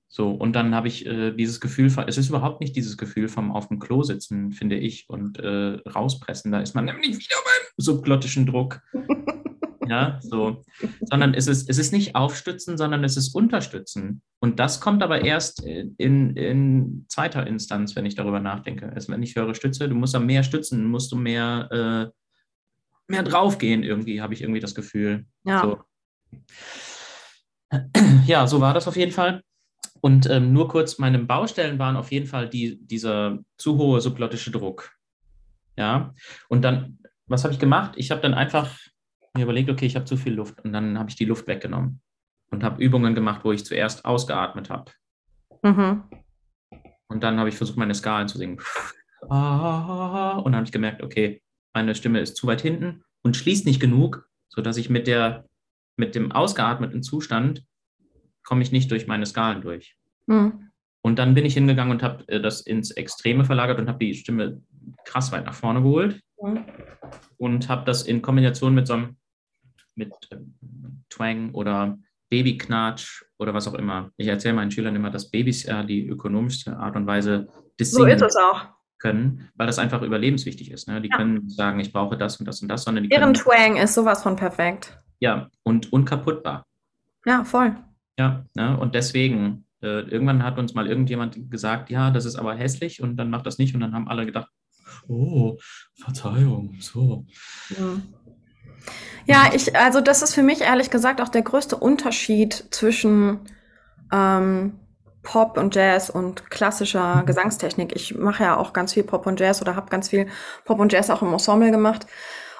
[0.08, 3.50] So, und dann habe ich äh, dieses Gefühl, es ist überhaupt nicht dieses Gefühl vom
[3.50, 6.52] auf dem Klo sitzen, finde ich, und äh, rauspressen.
[6.52, 8.82] Da ist man nämlich wieder beim subglottischen Druck.
[9.88, 10.62] ja, so.
[11.00, 14.20] Sondern es ist, es ist nicht aufstützen, sondern es ist unterstützen.
[14.38, 18.92] Und das kommt aber erst in, in zweiter Instanz, wenn ich darüber nachdenke.
[18.92, 22.21] Also wenn ich höre Stütze, du musst da mehr stützen, musst du mehr äh,
[23.12, 25.26] mehr draufgehen, irgendwie, habe ich irgendwie das Gefühl.
[25.44, 25.62] Ja.
[25.62, 25.78] So.
[28.26, 29.42] Ja, so war das auf jeden Fall.
[30.02, 34.50] Und ähm, nur kurz, meine Baustellen waren auf jeden Fall die, dieser zu hohe subglottische
[34.50, 34.94] Druck.
[35.78, 36.12] Ja,
[36.50, 37.92] und dann, was habe ich gemacht?
[37.96, 38.78] Ich habe dann einfach
[39.34, 42.02] mir überlegt, okay, ich habe zu viel Luft und dann habe ich die Luft weggenommen
[42.50, 44.92] und habe Übungen gemacht, wo ich zuerst ausgeatmet habe.
[45.62, 46.02] Mhm.
[47.08, 48.60] Und dann habe ich versucht, meine Skalen zu singen.
[49.22, 51.41] Und dann habe ich gemerkt, okay,
[51.74, 55.46] meine Stimme ist zu weit hinten und schließt nicht genug, sodass ich mit, der,
[55.96, 57.64] mit dem ausgeatmeten Zustand
[58.44, 59.96] komme ich nicht durch meine Skalen durch.
[60.26, 60.70] Mhm.
[61.02, 64.14] Und dann bin ich hingegangen und habe äh, das ins Extreme verlagert und habe die
[64.14, 64.62] Stimme
[65.04, 66.64] krass weit nach vorne geholt mhm.
[67.38, 69.16] und habe das in Kombination mit so einem
[69.94, 70.54] mit ähm,
[71.10, 71.98] Twang oder
[72.30, 74.10] Babyknatsch oder was auch immer.
[74.16, 78.04] Ich erzähle meinen Schülern immer, dass Babys ja die ökonomischste Art und Weise des So
[78.06, 78.68] ist es auch
[79.02, 80.88] können, weil das einfach überlebenswichtig ist.
[80.88, 81.02] Ne?
[81.02, 81.16] Die ja.
[81.16, 84.22] können sagen, ich brauche das und das und das, sondern die Deren Twang ist sowas
[84.22, 84.96] von perfekt.
[85.18, 86.64] Ja, und unkaputtbar.
[87.26, 87.76] Ja, voll.
[88.18, 88.78] Ja, ne?
[88.78, 93.16] und deswegen, äh, irgendwann hat uns mal irgendjemand gesagt, ja, das ist aber hässlich und
[93.16, 94.48] dann macht das nicht und dann haben alle gedacht,
[95.08, 95.58] oh,
[95.94, 97.26] Verzeihung, so.
[97.70, 97.96] Ja.
[99.24, 103.40] Ja, ich, also das ist für mich ehrlich gesagt auch der größte Unterschied zwischen
[104.12, 104.80] ähm,
[105.22, 107.26] Pop und Jazz und klassischer mhm.
[107.26, 107.94] Gesangstechnik.
[107.94, 110.26] Ich mache ja auch ganz viel Pop und Jazz oder habe ganz viel
[110.64, 112.06] Pop und Jazz auch im Ensemble gemacht.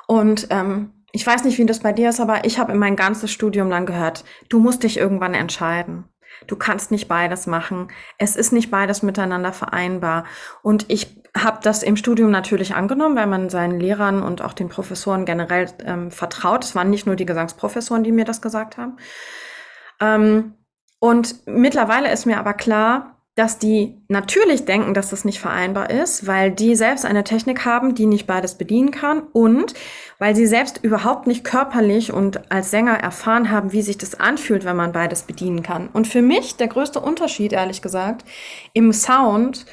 [0.06, 2.96] Und ähm, ich weiß nicht, wie das bei dir ist, aber ich habe in mein
[2.96, 6.04] ganzes Studium lang gehört, du musst dich irgendwann entscheiden.
[6.46, 7.88] Du kannst nicht beides machen.
[8.18, 10.24] Es ist nicht beides miteinander vereinbar.
[10.62, 14.68] Und ich habe das im Studium natürlich angenommen, weil man seinen Lehrern und auch den
[14.68, 16.64] Professoren generell ähm, vertraut.
[16.64, 18.96] Es waren nicht nur die Gesangsprofessoren, die mir das gesagt haben.
[20.00, 20.54] Ähm,
[21.02, 26.28] und mittlerweile ist mir aber klar, dass die natürlich denken, dass das nicht vereinbar ist,
[26.28, 29.74] weil die selbst eine Technik haben, die nicht beides bedienen kann und
[30.20, 34.64] weil sie selbst überhaupt nicht körperlich und als Sänger erfahren haben, wie sich das anfühlt,
[34.64, 35.88] wenn man beides bedienen kann.
[35.88, 38.24] Und für mich der größte Unterschied, ehrlich gesagt,
[38.72, 39.66] im Sound,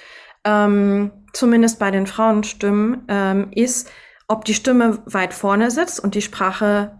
[0.46, 3.92] ähm, zumindest bei den Frauenstimmen, ähm, ist,
[4.28, 6.98] ob die Stimme weit vorne sitzt und die Sprache,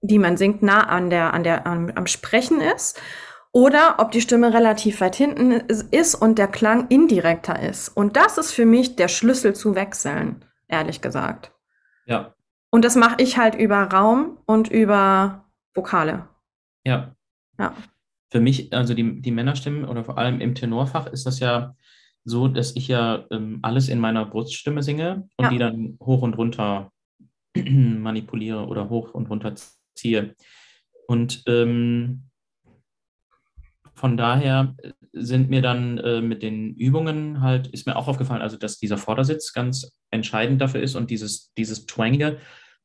[0.00, 2.98] die man singt, nah an der, an der, am, am Sprechen ist
[3.52, 7.88] oder ob die Stimme relativ weit hinten ist und der Klang indirekter ist.
[7.88, 11.52] Und das ist für mich der Schlüssel zu wechseln, ehrlich gesagt.
[12.06, 12.34] Ja.
[12.70, 16.28] Und das mache ich halt über Raum und über Vokale.
[16.84, 17.14] Ja.
[17.58, 17.74] Ja.
[18.30, 21.76] Für mich, also die, die Männerstimmen oder vor allem im Tenorfach ist das ja
[22.24, 25.50] so, dass ich ja ähm, alles in meiner Bruststimme singe und ja.
[25.50, 26.90] die dann hoch und runter
[27.54, 29.54] manipuliere oder hoch und runter
[29.94, 30.34] ziehe.
[31.06, 32.30] Und ähm,
[33.94, 38.42] von daher äh, sind mir dann äh, mit den Übungen halt, ist mir auch aufgefallen,
[38.42, 42.38] also dass dieser Vordersitz ganz entscheidend dafür ist und dieses, dieses Twangige,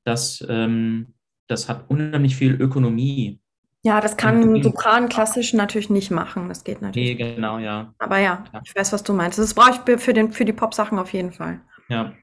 [0.03, 1.13] das, ähm,
[1.47, 3.39] das hat unheimlich viel Ökonomie
[3.83, 6.49] Ja, das kann Sopran klassisch natürlich nicht machen.
[6.49, 7.17] Das geht natürlich.
[7.17, 7.93] Nee, genau, ja.
[7.99, 8.61] Aber ja, ja.
[8.65, 9.39] ich weiß, was du meinst.
[9.39, 11.61] Das brauche ich für, den, für die Pop-Sachen auf jeden Fall.
[11.89, 12.13] Ja.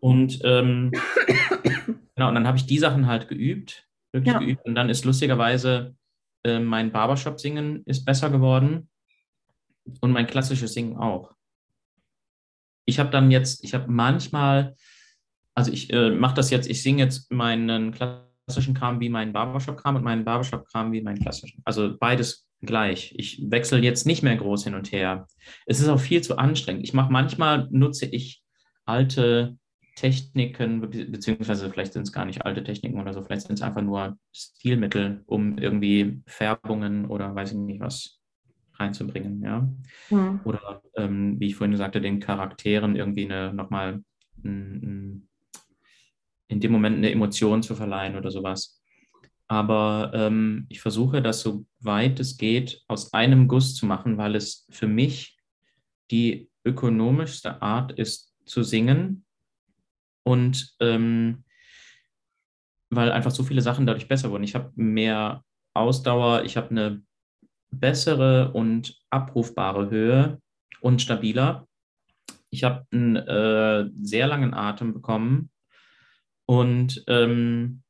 [0.00, 0.90] Und ähm,
[2.14, 4.40] genau, und dann habe ich die Sachen halt geübt, wirklich ja.
[4.40, 4.64] geübt.
[4.64, 5.94] Und dann ist lustigerweise
[6.44, 8.88] äh, mein Barbershop-Singen ist besser geworden
[10.00, 11.32] und mein klassisches Singen auch.
[12.84, 14.76] Ich habe dann jetzt, ich habe manchmal,
[15.54, 19.32] also ich äh, mache das jetzt, ich singe jetzt meinen klassischen klassischen Kram wie meinen
[19.32, 21.62] Barbershop-Kram und meinen Barbershop-Kram wie meinen klassischen.
[21.64, 23.14] Also beides gleich.
[23.16, 25.26] Ich wechsle jetzt nicht mehr groß hin und her.
[25.66, 26.84] Es ist auch viel zu anstrengend.
[26.84, 28.42] Ich mache manchmal nutze ich
[28.84, 29.56] alte
[29.94, 33.82] Techniken, beziehungsweise vielleicht sind es gar nicht alte Techniken oder so, vielleicht sind es einfach
[33.82, 38.20] nur Stilmittel, um irgendwie Färbungen oder weiß ich nicht was
[38.74, 39.68] reinzubringen, ja.
[40.10, 40.40] Mhm.
[40.44, 44.02] Oder ähm, wie ich vorhin sagte, den Charakteren irgendwie eine nochmal
[44.44, 45.28] in
[46.48, 48.82] dem Moment eine Emotion zu verleihen oder sowas.
[49.46, 54.34] Aber ähm, ich versuche das so weit es geht aus einem Guss zu machen, weil
[54.34, 55.38] es für mich
[56.10, 59.24] die ökonomischste Art ist zu singen
[60.24, 61.44] und ähm,
[62.90, 64.44] weil einfach so viele Sachen dadurch besser wurden.
[64.44, 67.02] Ich habe mehr Ausdauer, ich habe eine
[67.70, 70.40] bessere und abrufbare Höhe
[70.80, 71.66] und stabiler.
[72.50, 75.50] Ich habe einen äh, sehr langen Atem bekommen
[76.44, 77.82] und, ähm,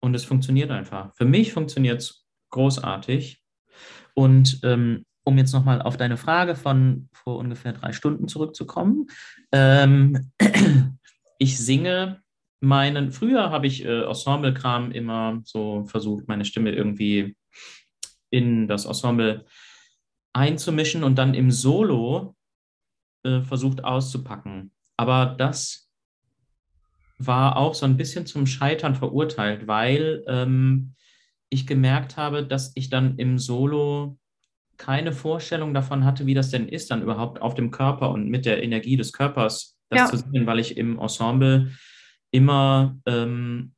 [0.00, 1.12] und es funktioniert einfach.
[1.16, 3.42] Für mich funktioniert es großartig.
[4.14, 9.08] Und ähm, um jetzt nochmal auf deine Frage von vor ungefähr drei Stunden zurückzukommen.
[9.50, 10.30] Ähm,
[11.38, 12.22] ich singe
[12.60, 17.36] meinen, früher habe ich äh, Ensemble-Kram immer so versucht, meine Stimme irgendwie
[18.30, 19.44] in das Ensemble
[20.32, 22.36] einzumischen und dann im Solo
[23.24, 24.72] äh, versucht auszupacken.
[24.96, 25.90] Aber das
[27.18, 30.94] war auch so ein bisschen zum Scheitern verurteilt, weil ähm,
[31.48, 34.18] ich gemerkt habe, dass ich dann im Solo
[34.76, 38.44] keine Vorstellung davon hatte, wie das denn ist, dann überhaupt auf dem Körper und mit
[38.44, 40.06] der Energie des Körpers das ja.
[40.06, 41.72] zu sehen, weil ich im Ensemble
[42.30, 43.72] immer, ähm,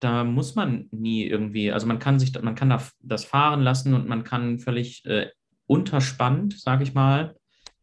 [0.00, 4.08] da muss man nie irgendwie, also man kann sich, man kann das fahren lassen und
[4.08, 5.28] man kann völlig äh,
[5.66, 7.34] unterspannt, sage ich mal,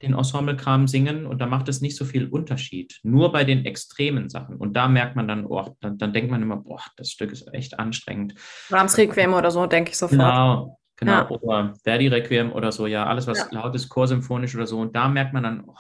[0.03, 2.99] den Ensemble-Kram singen und da macht es nicht so viel Unterschied.
[3.03, 4.57] Nur bei den extremen Sachen.
[4.57, 7.51] Und da merkt man dann, oh, dann, dann denkt man immer, boah, das Stück ist
[7.53, 8.35] echt anstrengend.
[8.69, 10.19] Brahms Requiem oder so, denke ich sofort.
[10.19, 11.11] Genau, genau.
[11.11, 11.29] Ja.
[11.29, 13.61] Oder Verdi Requiem oder so, ja, alles, was ja.
[13.61, 14.79] laut ist, chorsymphonisch oder so.
[14.79, 15.73] Und da merkt man dann, oh,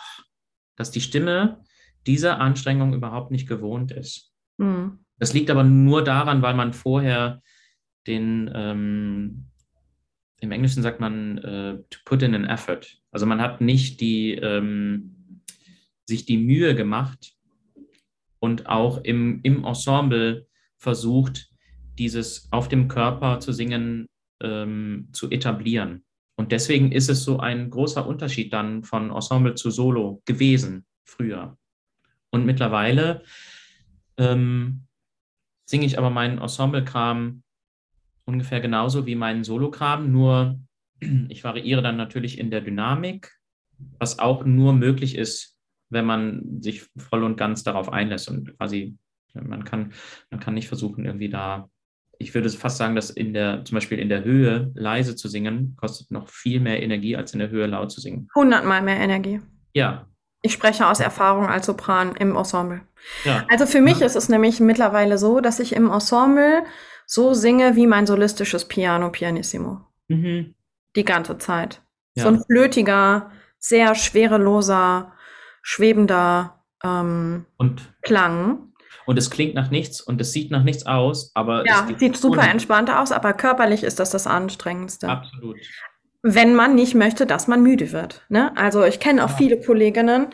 [0.75, 1.63] dass die Stimme
[2.07, 4.33] dieser Anstrengung überhaupt nicht gewohnt ist.
[4.57, 4.99] Mhm.
[5.17, 7.41] Das liegt aber nur daran, weil man vorher
[8.07, 9.45] den, ähm,
[10.41, 12.97] im Englischen sagt man, äh, to put in an effort.
[13.11, 15.41] Also man hat nicht die, ähm,
[16.05, 17.33] sich die Mühe gemacht
[18.39, 21.49] und auch im, im Ensemble versucht,
[21.97, 24.07] dieses auf dem Körper zu singen
[24.41, 26.03] ähm, zu etablieren.
[26.43, 31.57] Und deswegen ist es so ein großer Unterschied dann von Ensemble zu Solo gewesen früher.
[32.31, 33.23] Und mittlerweile
[34.17, 34.85] ähm,
[35.65, 37.43] singe ich aber meinen Ensemble-Kram
[38.25, 40.59] ungefähr genauso wie mein Solokram, nur
[41.29, 43.31] ich variiere dann natürlich in der Dynamik,
[43.97, 48.97] was auch nur möglich ist, wenn man sich voll und ganz darauf einlässt und quasi
[49.33, 49.93] man kann,
[50.29, 51.69] man kann nicht versuchen, irgendwie da,
[52.19, 55.75] ich würde fast sagen, dass in der, zum Beispiel in der Höhe leise zu singen,
[55.79, 58.29] kostet noch viel mehr Energie, als in der Höhe laut zu singen.
[58.35, 59.41] Hundertmal mehr Energie.
[59.73, 60.07] Ja.
[60.41, 62.81] Ich spreche aus Erfahrung als Sopran im Ensemble.
[63.23, 63.45] Ja.
[63.49, 64.05] Also für mich ja.
[64.05, 66.63] ist es nämlich mittlerweile so, dass ich im Ensemble
[67.05, 69.81] so singe wie mein solistisches Piano Pianissimo.
[70.07, 70.55] Mhm.
[70.95, 71.81] Die ganze Zeit.
[72.15, 72.23] Ja.
[72.23, 75.13] So ein flötiger, sehr schwereloser,
[75.61, 77.45] schwebender ähm,
[78.01, 78.72] Klang.
[79.05, 82.17] Und es klingt nach nichts und es sieht nach nichts aus, aber ja, es sieht
[82.17, 85.09] super entspannt aus, aber körperlich ist das das Anstrengendste.
[85.09, 85.57] Absolut.
[86.21, 88.21] Wenn man nicht möchte, dass man müde wird.
[88.29, 88.55] Ne?
[88.55, 89.35] Also ich kenne auch ja.
[89.35, 90.27] viele Kolleginnen,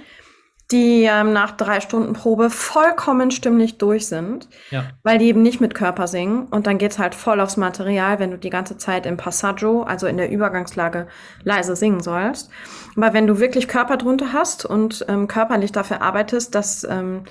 [0.72, 4.86] die ähm, nach drei Stunden Probe vollkommen stimmlich durch sind, ja.
[5.02, 6.46] weil die eben nicht mit Körper singen.
[6.46, 10.06] Und dann geht's halt voll aufs Material, wenn du die ganze Zeit im Passaggio, also
[10.06, 11.08] in der Übergangslage,
[11.44, 12.52] leise singen sollst.
[12.96, 17.24] Aber wenn du wirklich Körper drunter hast und ähm, körperlich dafür arbeitest, dass, ähm,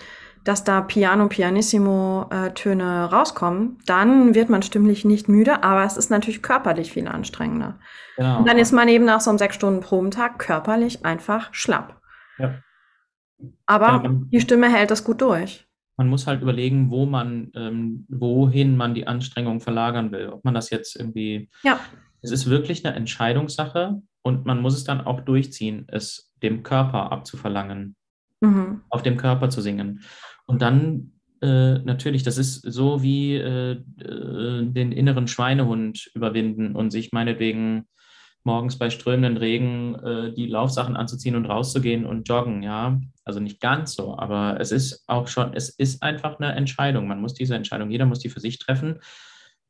[0.49, 5.99] dass da Piano, Pianissimo äh, Töne rauskommen, dann wird man stimmlich nicht müde, aber es
[5.99, 7.79] ist natürlich körperlich viel anstrengender.
[8.17, 8.39] Genau.
[8.39, 12.01] Und dann ist man eben nach so einem sechs Stunden Probentag körperlich einfach schlapp.
[12.39, 12.55] Ja.
[13.67, 15.67] Aber ja, die Stimme hält das gut durch.
[15.99, 20.31] Man muss halt überlegen, wo man, ähm, wohin man die Anstrengung verlagern will.
[20.31, 21.51] Ob man das jetzt irgendwie.
[21.63, 21.79] Ja.
[22.23, 27.13] Es ist wirklich eine Entscheidungssache und man muss es dann auch durchziehen, es dem Körper
[27.13, 27.97] abzuverlangen,
[28.41, 28.81] mhm.
[28.89, 30.01] auf dem Körper zu singen.
[30.49, 36.91] Und dann äh, natürlich, das ist so wie äh, äh, den inneren Schweinehund überwinden und
[36.91, 37.87] sich meinetwegen
[38.45, 42.99] morgens bei strömenden Regen äh, die Laufsachen anzuziehen und rauszugehen und joggen, ja.
[43.25, 47.07] Also nicht ganz so, aber es ist auch schon, es ist einfach eine Entscheidung.
[47.07, 49.01] Man muss diese Entscheidung, jeder muss die für sich treffen.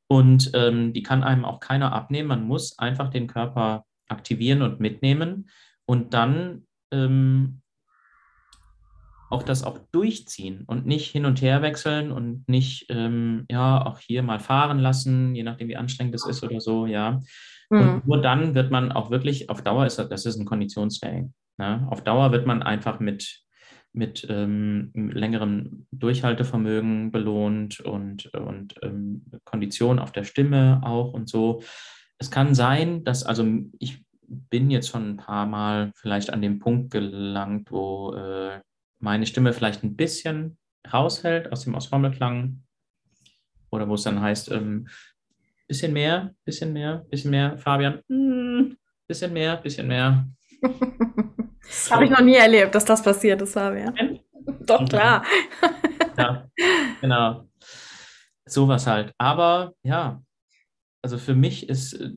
[0.07, 2.29] Und ähm, die kann einem auch keiner abnehmen.
[2.29, 5.51] Man muss einfach den Körper aktivieren und mitnehmen
[5.87, 7.61] und dann ähm,
[9.31, 13.99] auch das auch durchziehen und nicht hin und her wechseln und nicht, ähm, ja, auch
[13.99, 17.21] hier mal fahren lassen, je nachdem, wie anstrengend es ist oder so, ja.
[17.71, 17.79] Mhm.
[17.79, 21.35] Und nur dann wird man auch wirklich, auf Dauer ist das, das ist ein Konditionstraining.
[21.59, 21.87] Ne?
[21.91, 23.43] Auf Dauer wird man einfach mit,
[23.93, 31.63] mit ähm, längerem Durchhaltevermögen belohnt und, und ähm, Kondition auf der Stimme auch und so.
[32.19, 33.47] Es kann sein, dass, also
[33.79, 38.61] ich bin jetzt schon ein paar Mal vielleicht an dem Punkt gelangt, wo äh,
[38.99, 40.59] meine Stimme vielleicht ein bisschen
[40.93, 42.63] rausfällt aus dem Ensembleklang
[43.71, 44.89] oder wo es dann heißt, ähm,
[45.67, 50.27] bisschen mehr, bisschen mehr, bisschen mehr, Fabian, mm, bisschen mehr, bisschen mehr.
[51.69, 51.95] so.
[51.95, 53.95] Habe ich noch nie erlebt, dass das passiert ist, Fabian.
[53.95, 54.09] Ja?
[54.61, 55.25] Doch, klar.
[56.17, 56.49] ja,
[57.01, 57.49] genau.
[58.47, 59.13] Sowas halt.
[59.19, 60.23] Aber ja,
[61.03, 62.11] also für mich ist äh,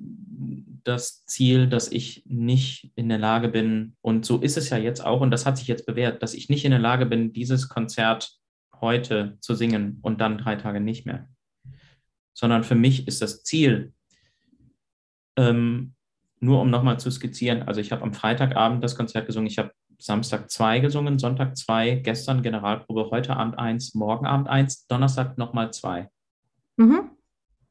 [0.84, 5.04] das Ziel, dass ich nicht in der Lage bin, und so ist es ja jetzt
[5.04, 7.70] auch, und das hat sich jetzt bewährt, dass ich nicht in der Lage bin, dieses
[7.70, 8.38] Konzert
[8.80, 11.30] heute zu singen und dann drei Tage nicht mehr.
[12.34, 13.94] Sondern für mich ist das Ziel,
[15.38, 15.94] ähm,
[16.40, 19.72] nur um nochmal zu skizzieren, also ich habe am Freitagabend das Konzert gesungen, ich habe
[20.00, 25.72] Samstag zwei gesungen, Sonntag zwei, gestern Generalprobe, heute Abend eins, morgen Abend eins, Donnerstag nochmal
[25.72, 26.10] zwei.
[26.78, 27.12] Mhm.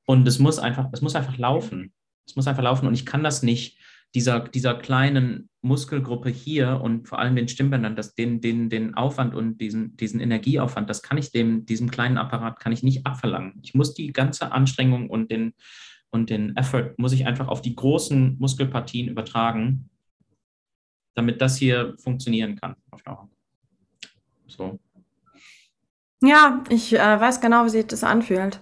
[0.07, 1.93] Und es muss einfach, es muss einfach laufen.
[2.31, 3.77] Es muss einfach laufen und ich kann das nicht
[4.15, 9.35] dieser, dieser kleinen Muskelgruppe hier und vor allem den Stimmbändern, das, den, den, den Aufwand
[9.35, 13.59] und diesen, diesen Energieaufwand, das kann ich dem, diesem kleinen Apparat kann ich nicht abverlangen.
[13.63, 15.55] Ich muss die ganze Anstrengung und den,
[16.11, 19.91] und den Effort muss ich einfach auf die großen Muskelpartien übertragen,
[21.15, 23.29] damit das hier funktionieren kann auf Dauer.
[24.47, 24.79] So.
[26.23, 28.61] Ja, ich äh, weiß genau, wie sich das anfühlt.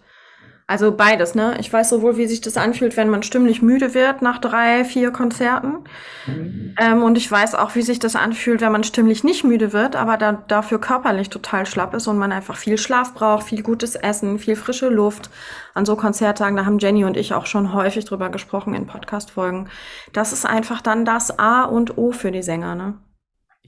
[0.71, 1.57] Also beides, ne?
[1.61, 5.11] Ich weiß sowohl, wie sich das anfühlt, wenn man stimmlich müde wird nach drei, vier
[5.11, 5.79] Konzerten.
[6.27, 6.75] Mhm.
[6.79, 9.97] Ähm, und ich weiß auch, wie sich das anfühlt, wenn man stimmlich nicht müde wird,
[9.97, 13.95] aber da, dafür körperlich total schlapp ist und man einfach viel Schlaf braucht, viel gutes
[13.95, 15.31] Essen, viel frische Luft.
[15.73, 19.71] An so Konzerttagen, da haben Jenny und ich auch schon häufig drüber gesprochen in Podcast-Folgen.
[20.13, 22.95] Das ist einfach dann das A und O für die Sänger, ne?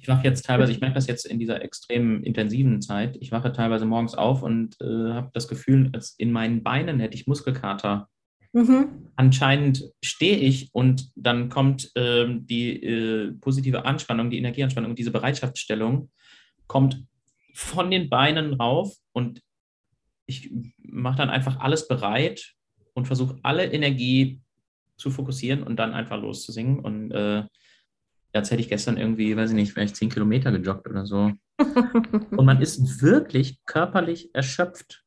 [0.00, 3.52] Ich wache jetzt teilweise, ich merke das jetzt in dieser extrem intensiven Zeit, ich wache
[3.52, 8.08] teilweise morgens auf und äh, habe das Gefühl, als in meinen Beinen hätte ich Muskelkater.
[8.52, 9.10] Mhm.
[9.14, 16.10] Anscheinend stehe ich und dann kommt äh, die äh, positive Anspannung, die Energieanspannung, diese Bereitschaftsstellung
[16.66, 17.04] kommt
[17.54, 19.42] von den Beinen rauf und
[20.26, 22.54] ich mache dann einfach alles bereit
[22.94, 24.40] und versuche alle Energie
[24.96, 26.78] zu fokussieren und dann einfach loszusingen.
[26.78, 27.44] Und äh,
[28.32, 31.32] als hätte ich gestern irgendwie, weiß ich nicht, vielleicht zehn Kilometer gejoggt oder so.
[31.58, 35.04] Und man ist wirklich körperlich erschöpft.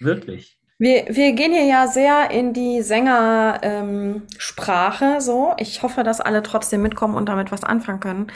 [0.00, 0.58] Wirklich.
[0.78, 5.54] Wir, wir gehen hier ja sehr in die Sängersprache, ähm, so.
[5.58, 8.26] Ich hoffe, dass alle trotzdem mitkommen und damit was anfangen können.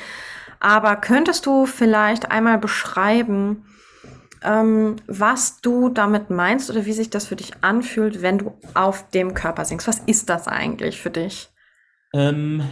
[0.61, 3.65] Aber könntest du vielleicht einmal beschreiben,
[4.43, 9.11] ähm, was du damit meinst oder wie sich das für dich anfühlt, wenn du auf
[9.11, 9.89] dem Körper singst?
[9.89, 11.49] Was ist das eigentlich für dich?
[12.15, 12.63] Ähm,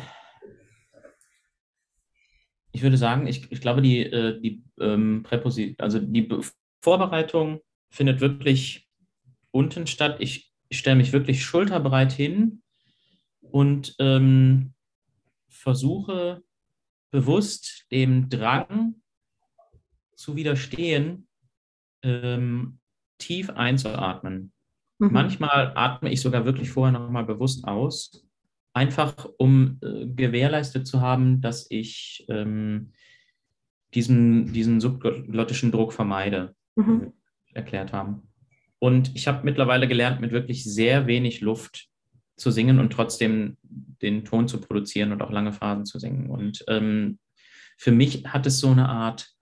[2.76, 6.28] ich würde sagen, ich, ich glaube, die, äh, die ähm, Präposit also die
[6.82, 8.86] Vorbereitung findet wirklich
[9.50, 10.16] unten statt.
[10.18, 12.62] Ich, ich stelle mich wirklich schulterbreit hin
[13.40, 14.74] und ähm,
[15.48, 16.42] versuche
[17.10, 18.96] bewusst dem Drang
[20.14, 21.28] zu widerstehen,
[22.02, 22.78] ähm,
[23.16, 24.52] tief einzuatmen.
[24.98, 25.12] Mhm.
[25.12, 28.25] Manchmal atme ich sogar wirklich vorher nochmal bewusst aus
[28.76, 32.92] einfach um äh, gewährleistet zu haben, dass ich ähm,
[33.94, 37.14] diesen, diesen subglottischen Druck vermeide, mhm.
[37.54, 38.28] erklärt haben.
[38.78, 41.88] Und ich habe mittlerweile gelernt, mit wirklich sehr wenig Luft
[42.36, 46.28] zu singen und trotzdem den Ton zu produzieren und auch lange Phasen zu singen.
[46.28, 47.18] Und ähm,
[47.78, 49.34] für mich hat es so eine Art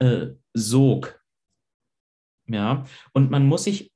[0.00, 1.22] äh, Sog.
[2.48, 3.92] Ja, und man muss sich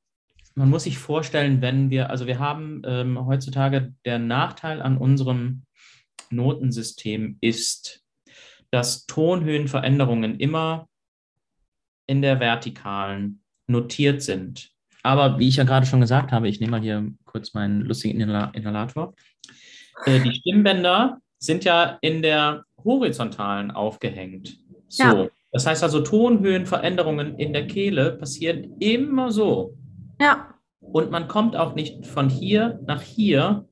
[0.54, 5.62] man muss sich vorstellen, wenn wir, also wir haben ähm, heutzutage der Nachteil an unserem
[6.30, 8.02] Notensystem ist,
[8.70, 10.88] dass Tonhöhenveränderungen immer
[12.06, 14.70] in der Vertikalen notiert sind.
[15.02, 18.20] Aber wie ich ja gerade schon gesagt habe, ich nehme mal hier kurz meinen lustigen
[18.20, 19.14] Inhalator.
[20.04, 24.58] Äh, die Stimmbänder sind ja in der horizontalen aufgehängt.
[24.88, 25.02] So.
[25.02, 25.28] Ja.
[25.50, 29.76] Das heißt also, Tonhöhenveränderungen in der Kehle passieren immer so.
[30.22, 30.54] Ja.
[30.80, 33.66] Und man kommt auch nicht von hier nach hier,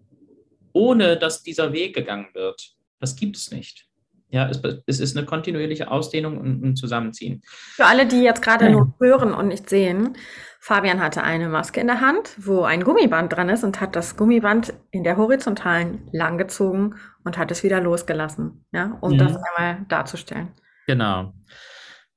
[0.72, 2.74] ohne dass dieser Weg gegangen wird.
[2.98, 3.86] Das gibt es nicht.
[4.32, 7.42] Ja, es, es ist eine kontinuierliche Ausdehnung und ein Zusammenziehen.
[7.44, 10.16] Für alle, die jetzt gerade nur hören und nicht sehen,
[10.60, 14.16] Fabian hatte eine Maske in der Hand, wo ein Gummiband dran ist und hat das
[14.16, 16.94] Gummiband in der horizontalen langgezogen
[17.24, 19.18] und hat es wieder losgelassen, ja, um mhm.
[19.18, 20.50] das einmal darzustellen.
[20.86, 21.32] Genau.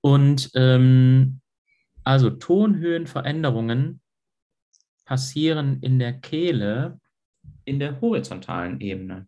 [0.02, 1.40] Und ähm,
[2.04, 4.02] also Tonhöhenveränderungen
[5.06, 7.00] passieren in der Kehle
[7.66, 9.28] in der horizontalen Ebene.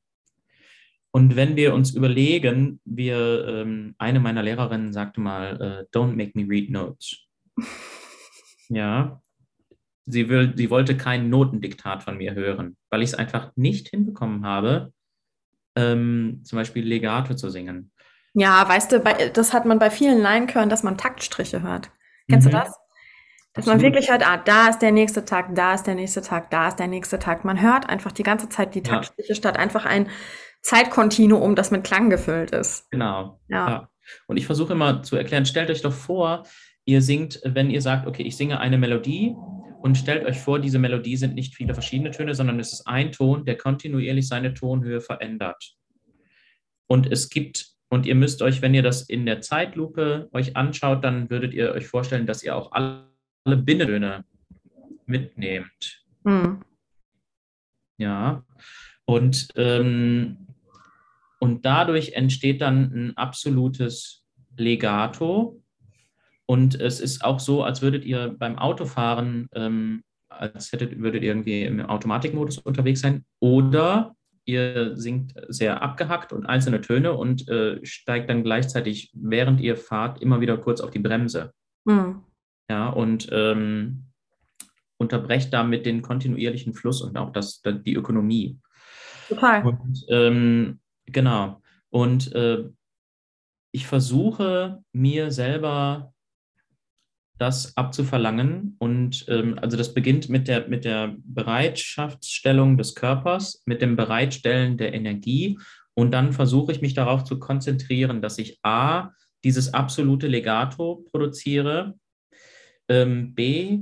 [1.11, 6.31] Und wenn wir uns überlegen, wir, ähm, eine meiner Lehrerinnen sagte mal, uh, don't make
[6.33, 7.25] me read notes.
[8.69, 9.21] ja,
[10.05, 14.45] sie, will, sie wollte kein Notendiktat von mir hören, weil ich es einfach nicht hinbekommen
[14.45, 14.91] habe,
[15.77, 17.91] ähm, zum Beispiel Legato zu singen.
[18.33, 21.91] Ja, weißt du, bei, das hat man bei vielen Leinchören, dass man Taktstriche hört.
[22.27, 22.51] Kennst mhm.
[22.51, 22.75] du das?
[23.55, 23.81] Dass Absolut.
[23.81, 26.67] man wirklich hört, ah, da ist der nächste Takt, da ist der nächste Takt, da
[26.67, 27.45] ist der nächste Takt.
[27.45, 29.01] Man hört einfach die ganze Zeit die ja.
[29.33, 30.09] statt einfach ein
[30.61, 32.89] Zeitkontinuum, das mit Klang gefüllt ist.
[32.91, 33.39] Genau.
[33.47, 33.69] Ja.
[33.69, 33.89] ja.
[34.27, 36.43] Und ich versuche immer zu erklären, stellt euch doch vor,
[36.83, 39.35] ihr singt, wenn ihr sagt, okay, ich singe eine Melodie
[39.81, 43.13] und stellt euch vor, diese Melodie sind nicht viele verschiedene Töne, sondern es ist ein
[43.13, 45.75] Ton, der kontinuierlich seine Tonhöhe verändert.
[46.87, 51.03] Und es gibt und ihr müsst euch, wenn ihr das in der Zeitlupe euch anschaut,
[51.03, 53.05] dann würdet ihr euch vorstellen, dass ihr auch alle,
[53.45, 54.25] alle Bindetöne
[55.05, 56.03] mitnehmt.
[56.23, 56.61] Mhm.
[57.97, 58.43] Ja.
[59.05, 60.47] Und, ähm,
[61.39, 64.23] und dadurch entsteht dann ein absolutes
[64.57, 65.61] Legato.
[66.47, 71.29] Und es ist auch so, als würdet ihr beim Autofahren, ähm, als hättet, würdet ihr
[71.29, 73.25] irgendwie im Automatikmodus unterwegs sein.
[73.39, 74.15] Oder
[74.45, 80.21] ihr singt sehr abgehackt und einzelne Töne und äh, steigt dann gleichzeitig, während ihr fahrt,
[80.21, 81.51] immer wieder kurz auf die Bremse.
[81.85, 82.23] Mhm.
[82.69, 84.05] Ja, und ähm,
[84.97, 88.59] unterbrecht damit den kontinuierlichen Fluss und auch das, die Ökonomie.
[89.27, 89.65] Total.
[89.65, 91.61] Und, ähm, genau.
[91.89, 92.65] Und äh,
[93.71, 96.13] ich versuche mir selber
[97.37, 98.75] das abzuverlangen.
[98.79, 104.77] Und ähm, also das beginnt mit der, mit der Bereitschaftsstellung des Körpers, mit dem Bereitstellen
[104.77, 105.59] der Energie.
[105.93, 109.11] Und dann versuche ich mich darauf zu konzentrieren, dass ich A,
[109.43, 111.95] dieses absolute Legato produziere,
[112.89, 113.79] ähm, B,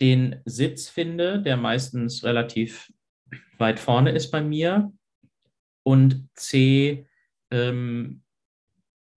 [0.00, 2.92] den Sitz finde, der meistens relativ
[3.58, 4.92] weit vorne ist bei mir,
[5.84, 7.06] und C,
[7.50, 8.22] ähm,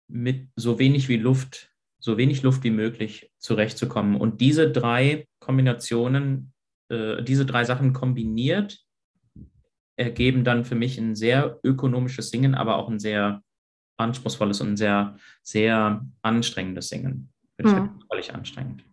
[0.08, 1.76] mit so wenig wie Luft
[2.06, 4.16] so wenig Luft wie möglich zurechtzukommen.
[4.16, 6.54] Und diese drei Kombinationen,
[6.90, 8.80] äh, diese drei Sachen kombiniert,
[9.98, 13.42] ergeben dann für mich ein sehr ökonomisches Singen, aber auch ein sehr
[13.98, 17.34] anspruchsvolles und sehr, sehr anstrengendes Singen.
[17.56, 18.02] Finde ich hm.
[18.10, 18.84] völlig anstrengend.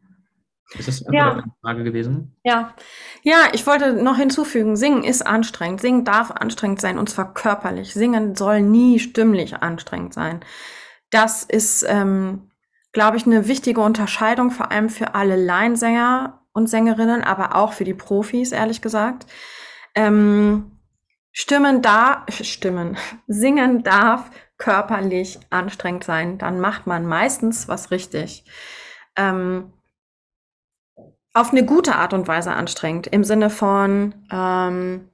[0.79, 1.33] Ist das ja.
[1.33, 2.35] eine Frage gewesen?
[2.45, 2.75] Ja.
[3.23, 5.83] Ja, ich wollte noch hinzufügen, Singen ist anstrengend.
[5.83, 7.93] Singen darf anstrengend sein und zwar körperlich.
[7.93, 10.41] Singen soll nie stimmlich anstrengend sein.
[11.11, 12.53] Das ist ähm,
[12.93, 17.85] glaube ich, eine wichtige Unterscheidung, vor allem für alle Laiensänger und Sängerinnen, aber auch für
[17.85, 19.27] die Profis, ehrlich gesagt.
[19.95, 20.79] Ähm,
[21.33, 24.31] Stimmen da, Stimmen, singen darf
[24.63, 28.45] körperlich anstrengend sein, dann macht man meistens was richtig.
[29.17, 29.73] Ähm,
[31.35, 35.09] auf eine gute Art und Weise anstrengend, im Sinne von, ähm,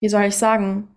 [0.00, 0.88] wie soll ich sagen,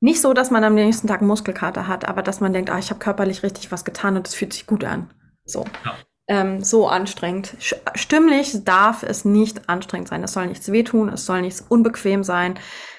[0.00, 2.90] nicht so, dass man am nächsten Tag Muskelkater hat, aber dass man denkt, ah, ich
[2.90, 5.10] habe körperlich richtig was getan und es fühlt sich gut an.
[5.46, 5.64] So.
[5.86, 5.94] Ja.
[6.30, 7.56] Ähm, so anstrengend.
[7.94, 10.22] Stimmlich darf es nicht anstrengend sein.
[10.22, 12.58] Es soll nichts wehtun, es soll nichts unbequem sein,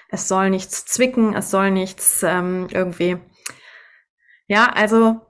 [0.10, 3.18] es soll nichts zwicken, es soll nichts ähm, irgendwie.
[4.48, 5.22] Ja, also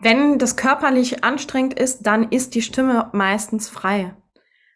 [0.00, 4.14] wenn das körperlich anstrengend ist, dann ist die Stimme meistens frei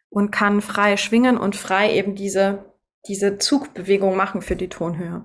[0.08, 2.72] und kann frei schwingen und frei eben diese,
[3.06, 5.24] diese Zugbewegung machen für die Tonhöhe.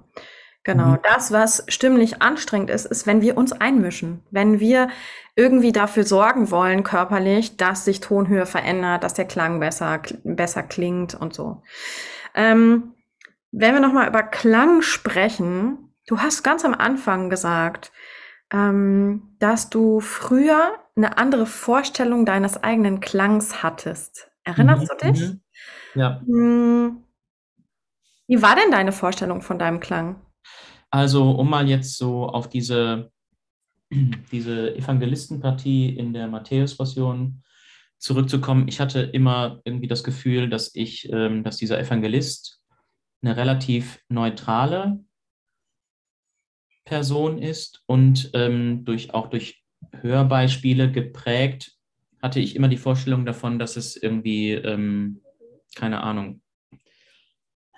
[0.64, 1.00] Genau, mhm.
[1.02, 4.24] das, was stimmlich anstrengend ist, ist, wenn wir uns einmischen.
[4.32, 4.90] Wenn wir
[5.36, 11.16] irgendwie dafür sorgen wollen, körperlich, dass sich Tonhöhe verändert, dass der Klang besser, besser klingt
[11.16, 11.64] und so.
[12.36, 12.94] Ähm,
[13.52, 17.92] wenn wir nochmal über Klang sprechen, du hast ganz am Anfang gesagt,
[18.52, 24.30] ähm, dass du früher eine andere Vorstellung deines eigenen Klangs hattest.
[24.44, 24.88] Erinnerst mhm.
[24.88, 25.22] du dich?
[25.22, 25.42] Mhm.
[25.96, 26.22] Ja.
[26.26, 27.04] Hm,
[28.28, 30.22] wie war denn deine Vorstellung von deinem Klang?
[30.90, 33.12] Also, um mal jetzt so auf diese,
[34.32, 37.44] diese Evangelistenpartie in der Matthäus-Passion
[37.98, 42.57] zurückzukommen, ich hatte immer irgendwie das Gefühl, dass ich, ähm, dass dieser Evangelist
[43.22, 45.04] eine relativ neutrale
[46.86, 49.64] Person ist und ähm, durch, auch durch
[50.02, 51.74] Hörbeispiele geprägt,
[52.22, 55.22] hatte ich immer die Vorstellung davon, dass es irgendwie, ähm,
[55.76, 56.42] keine Ahnung,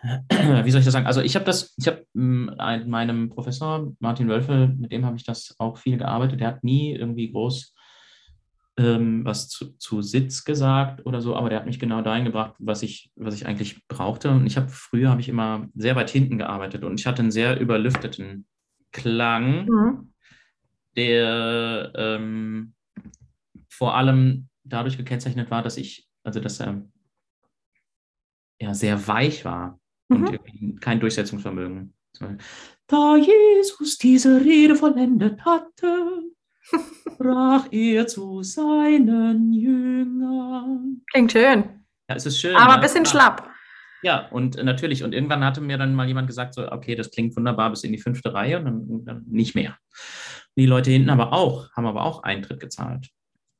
[0.01, 1.07] wie soll ich das sagen?
[1.07, 5.25] Also ich habe das, ich habe ähm, meinem Professor Martin Wölfe, mit dem habe ich
[5.25, 7.73] das auch viel gearbeitet, der hat nie irgendwie groß
[8.79, 12.55] ähm, was zu, zu, Sitz gesagt oder so, aber der hat mich genau dahin gebracht,
[12.59, 14.29] was ich, was ich eigentlich brauchte.
[14.29, 17.31] Und ich habe früher habe ich immer sehr weit hinten gearbeitet und ich hatte einen
[17.31, 18.47] sehr überlüfteten
[18.93, 20.13] Klang, mhm.
[20.95, 22.73] der ähm,
[23.67, 26.81] vor allem dadurch gekennzeichnet war, dass ich, also dass er
[28.61, 29.77] ja, sehr weich war
[30.07, 30.27] mhm.
[30.27, 31.93] und kein Durchsetzungsvermögen.
[32.87, 36.23] Da Jesus diese Rede vollendet hatte,
[37.13, 41.01] sprach er zu seinen Jüngern.
[41.11, 41.63] Klingt schön.
[42.09, 42.55] Ja, es ist schön.
[42.55, 43.09] Aber ein bisschen ja.
[43.09, 43.49] schlapp.
[44.01, 45.03] Ja, und natürlich.
[45.03, 47.91] Und irgendwann hatte mir dann mal jemand gesagt, so, okay, das klingt wunderbar bis in
[47.91, 49.77] die fünfte Reihe und dann, dann nicht mehr.
[50.55, 53.09] Die Leute hinten aber auch, haben aber auch Eintritt gezahlt.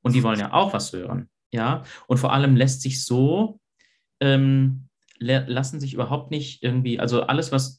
[0.01, 1.29] Und die wollen ja auch was hören.
[1.51, 3.59] Ja, und vor allem lässt sich so,
[4.19, 4.87] ähm,
[5.19, 7.78] lassen sich überhaupt nicht irgendwie, also alles, was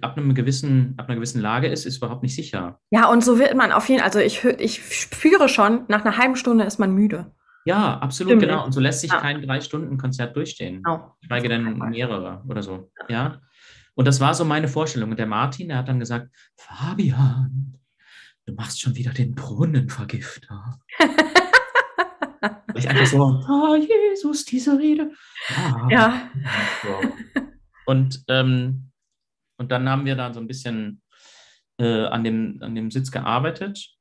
[0.00, 2.80] ab einem gewissen, ab einer gewissen Lage ist, ist überhaupt nicht sicher.
[2.90, 6.16] Ja, und so wird man auf jeden Fall, also ich, ich spüre schon, nach einer
[6.16, 7.32] halben Stunde ist man müde.
[7.66, 8.42] Ja, absolut, Stimmt.
[8.42, 8.64] genau.
[8.64, 9.18] Und so lässt sich ja.
[9.18, 10.82] kein Drei-Stunden-Konzert durchstehen.
[10.84, 11.16] Genau.
[11.26, 12.92] Schweige denn mehrere oder so.
[13.08, 13.40] Ja.
[13.94, 15.10] Und das war so meine Vorstellung.
[15.10, 17.78] Und der Martin, der hat dann gesagt, Fabian,
[18.44, 20.78] du machst schon wieder den Brunnenvergifter.
[22.74, 25.10] ich einfach so, ah, Jesus, diese Rede.
[25.48, 25.88] Ah.
[25.90, 26.30] Ja.
[26.82, 27.12] So.
[27.86, 28.85] Und ähm,
[29.58, 31.02] und dann haben wir da so ein bisschen
[31.78, 33.96] äh, an, dem, an dem Sitz gearbeitet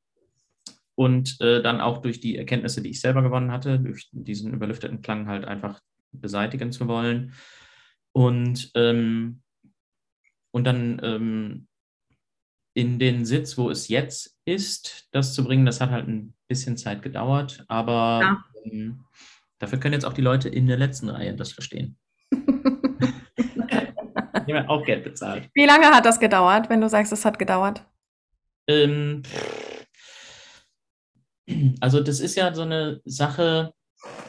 [0.96, 5.02] und äh, dann auch durch die Erkenntnisse, die ich selber gewonnen hatte, durch diesen überlüfteten
[5.02, 5.82] Klang halt einfach
[6.12, 7.34] beseitigen zu wollen.
[8.14, 9.42] Und, ähm,
[10.52, 11.68] und dann ähm,
[12.74, 16.78] in den Sitz, wo es jetzt ist, das zu bringen, das hat halt ein bisschen
[16.78, 18.46] Zeit gedauert, aber ja.
[18.64, 19.06] ähm,
[19.60, 21.98] dafür können jetzt auch die Leute in der letzten Reihe das verstehen.
[24.56, 25.50] Haben auch Geld bezahlt.
[25.54, 27.86] Wie lange hat das gedauert, wenn du sagst, es hat gedauert?
[28.68, 29.24] Ähm,
[31.80, 33.74] also das ist ja so eine Sache,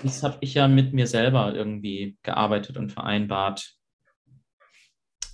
[0.02, 3.74] das habe ich ja mit mir selber irgendwie gearbeitet und vereinbart.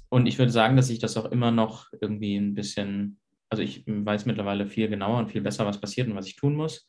[0.08, 3.18] Und ich würde sagen, dass ich das auch immer noch irgendwie ein bisschen,
[3.48, 6.54] also ich weiß mittlerweile viel genauer und viel besser, was passiert und was ich tun
[6.54, 6.86] muss.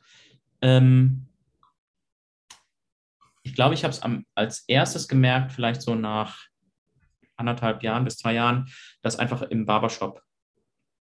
[0.61, 1.27] Ähm,
[3.43, 4.01] ich glaube, ich habe es
[4.35, 6.47] als erstes gemerkt, vielleicht so nach
[7.35, 8.67] anderthalb Jahren bis zwei Jahren,
[9.01, 10.21] dass einfach im Barbershop,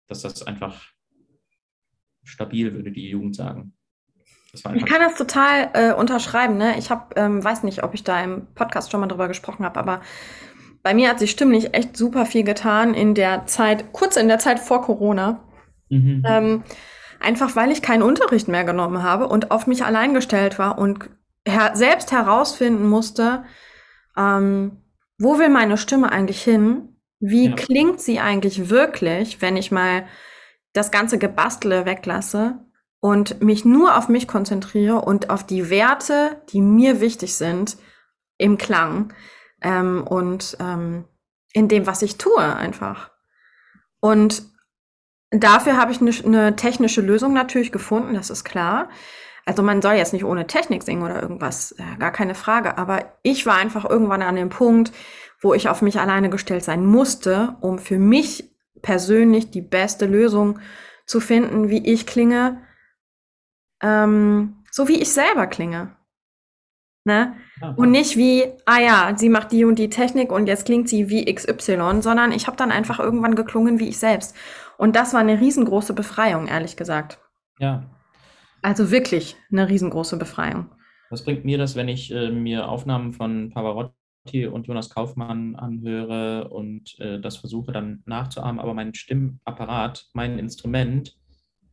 [0.07, 0.81] dass das einfach
[2.23, 3.73] stabil, würde die Jugend sagen.
[4.53, 6.57] ich kann das total äh, unterschreiben.
[6.57, 6.77] Ne?
[6.77, 9.79] Ich habe, ähm, weiß nicht, ob ich da im Podcast schon mal drüber gesprochen habe,
[9.79, 10.01] aber
[10.83, 14.39] bei mir hat sich stimmlich echt super viel getan in der Zeit, kurz in der
[14.39, 15.43] Zeit vor Corona.
[15.89, 16.23] Mhm.
[16.27, 16.63] Ähm,
[17.19, 21.09] einfach weil ich keinen Unterricht mehr genommen habe und auf mich allein gestellt war und
[21.47, 23.43] her selbst herausfinden musste,
[24.17, 24.80] ähm,
[25.21, 26.97] wo will meine Stimme eigentlich hin?
[27.19, 27.55] Wie ja.
[27.55, 30.07] klingt sie eigentlich wirklich, wenn ich mal
[30.73, 32.65] das ganze Gebastle weglasse
[32.99, 37.77] und mich nur auf mich konzentriere und auf die Werte, die mir wichtig sind
[38.37, 39.13] im Klang
[39.61, 41.05] ähm, und ähm,
[41.53, 43.11] in dem, was ich tue einfach.
[43.99, 44.43] Und
[45.29, 48.89] dafür habe ich eine ne technische Lösung natürlich gefunden, das ist klar.
[49.51, 52.77] Also man soll jetzt nicht ohne Technik singen oder irgendwas, äh, gar keine Frage.
[52.77, 54.93] Aber ich war einfach irgendwann an dem Punkt,
[55.41, 58.49] wo ich auf mich alleine gestellt sein musste, um für mich
[58.81, 60.59] persönlich die beste Lösung
[61.05, 62.61] zu finden, wie ich klinge,
[63.83, 65.97] ähm, so wie ich selber klinge.
[67.03, 67.35] Ne?
[67.75, 71.09] Und nicht wie, ah ja, sie macht die und die Technik und jetzt klingt sie
[71.09, 74.33] wie XY, sondern ich habe dann einfach irgendwann geklungen wie ich selbst.
[74.77, 77.19] Und das war eine riesengroße Befreiung, ehrlich gesagt.
[77.59, 77.83] Ja,
[78.61, 80.69] also wirklich eine riesengroße Befreiung.
[81.09, 86.49] Was bringt mir das, wenn ich äh, mir Aufnahmen von Pavarotti und Jonas Kaufmann anhöre
[86.49, 91.17] und äh, das versuche dann nachzuahmen, aber mein Stimmapparat, mein Instrument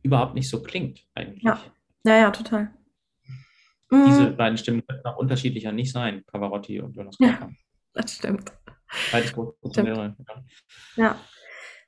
[0.03, 1.43] überhaupt nicht so klingt eigentlich?
[1.43, 1.59] Ja,
[2.05, 2.73] ja, ja total.
[3.91, 4.37] Diese mhm.
[4.37, 7.49] beiden Stimmen könnten auch unterschiedlicher nicht sein, Pavarotti und Jonas Kaufmann.
[7.49, 8.51] Ja, das stimmt.
[9.11, 9.55] Beides große
[9.87, 10.15] Ja.
[10.95, 11.19] ja.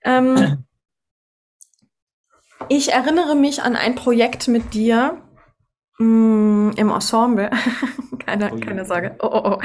[0.04, 0.66] Ähm,
[2.70, 5.22] Ich erinnere mich an ein Projekt mit dir
[6.00, 7.50] mh, mm, im Ensemble.
[8.26, 9.16] keine, oh keine Sorge.
[9.20, 9.62] Oh, oh, oh.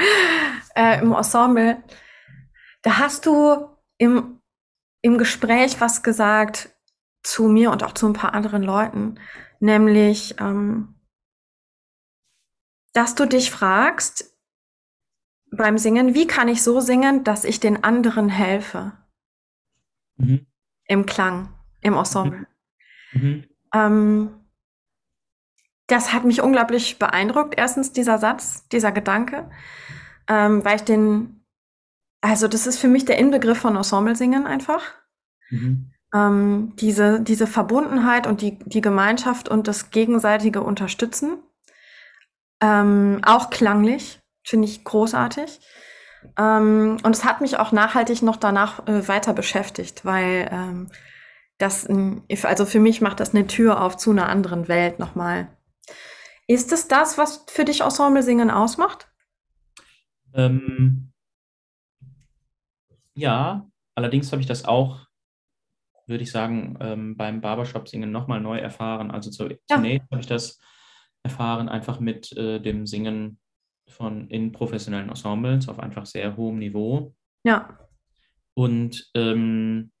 [0.75, 1.83] Äh, Im Ensemble.
[2.81, 3.67] Da hast du
[3.97, 4.41] im,
[5.01, 6.69] im Gespräch was gesagt
[7.23, 9.19] zu mir und auch zu ein paar anderen Leuten.
[9.59, 10.95] Nämlich, ähm,
[12.93, 14.37] dass du dich fragst
[15.51, 18.93] beim Singen, wie kann ich so singen, dass ich den anderen helfe?
[20.17, 20.45] Mhm.
[20.85, 22.39] Im Klang im Ensemble.
[22.39, 22.47] Mhm.
[23.73, 24.29] Ähm,
[25.87, 27.55] das hat mich unglaublich beeindruckt.
[27.57, 29.49] Erstens dieser Satz, dieser Gedanke,
[30.27, 31.45] ähm, weil ich den,
[32.21, 34.81] also das ist für mich der Inbegriff von Ensemble-Singen einfach.
[35.49, 35.91] Mhm.
[36.13, 41.39] Ähm, diese, diese Verbundenheit und die, die Gemeinschaft und das gegenseitige Unterstützen.
[42.61, 45.59] Ähm, auch klanglich, finde ich großartig.
[46.37, 50.89] Ähm, und es hat mich auch nachhaltig noch danach äh, weiter beschäftigt, weil ähm,
[51.57, 51.87] das,
[52.43, 55.49] also für mich macht das eine Tür auf zu einer anderen Welt nochmal.
[56.47, 59.09] Ist es das, was für dich Ensemble singen ausmacht?
[60.33, 61.11] Ähm,
[63.15, 65.07] ja, allerdings habe ich das auch,
[66.05, 69.11] würde ich sagen, ähm, beim Barbershop-Singen nochmal neu erfahren.
[69.11, 69.57] Also zu, ja.
[69.67, 70.59] zunächst habe ich das
[71.23, 73.39] erfahren einfach mit äh, dem Singen
[73.89, 77.15] von in professionellen Ensembles auf einfach sehr hohem Niveau.
[77.43, 77.77] Ja.
[78.53, 79.91] Und ähm,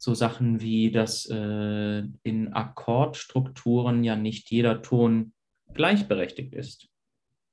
[0.00, 5.34] so Sachen wie, dass äh, in Akkordstrukturen ja nicht jeder Ton
[5.74, 6.88] gleichberechtigt ist.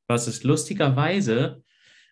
[0.08, 1.62] Was ist lustigerweise,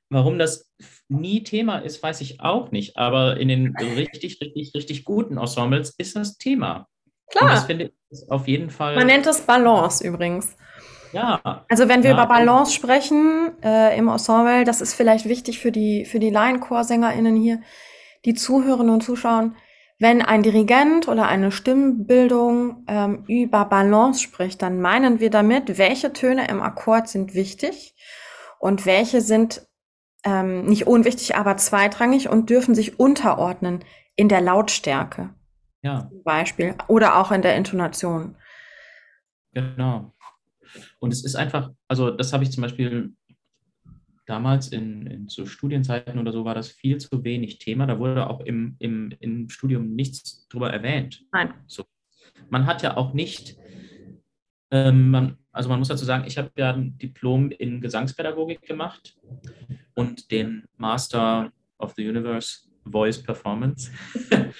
[0.09, 0.73] warum das
[1.07, 5.95] nie Thema ist, weiß ich auch nicht, aber in den richtig, richtig, richtig guten Ensembles
[5.97, 6.89] ist das Thema.
[7.31, 7.43] Klar.
[7.43, 8.95] Und das finde ich auf jeden Fall.
[8.95, 10.57] Man nennt es Balance übrigens.
[11.13, 11.63] Ja.
[11.69, 12.17] Also wenn wir ja.
[12.17, 17.37] über Balance sprechen äh, im Ensemble, das ist vielleicht wichtig für die, für die LaienchorsängerInnen
[17.37, 17.61] hier,
[18.25, 19.55] die zuhören und zuschauen.
[19.97, 26.11] Wenn ein Dirigent oder eine Stimmbildung ähm, über Balance spricht, dann meinen wir damit, welche
[26.11, 27.95] Töne im Akkord sind wichtig
[28.59, 29.65] und welche sind
[30.25, 33.85] ähm, nicht unwichtig, aber zweitrangig und dürfen sich unterordnen
[34.15, 35.29] in der Lautstärke.
[35.81, 36.09] Ja.
[36.09, 36.75] Zum Beispiel.
[36.87, 38.35] Oder auch in der Intonation.
[39.53, 40.13] Genau.
[40.99, 43.13] Und es ist einfach, also das habe ich zum Beispiel
[44.25, 47.85] damals in, in so Studienzeiten oder so war das viel zu wenig Thema.
[47.85, 51.23] Da wurde auch im, im, im Studium nichts drüber erwähnt.
[51.31, 51.53] Nein.
[51.67, 51.85] So.
[52.49, 53.57] Man hat ja auch nicht,
[54.71, 59.17] ähm, man, also man muss dazu sagen, ich habe ja ein Diplom in Gesangspädagogik gemacht
[59.93, 63.91] und den Master of the Universe Voice Performance.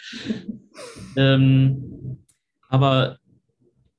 [1.16, 2.18] ähm,
[2.70, 3.20] aber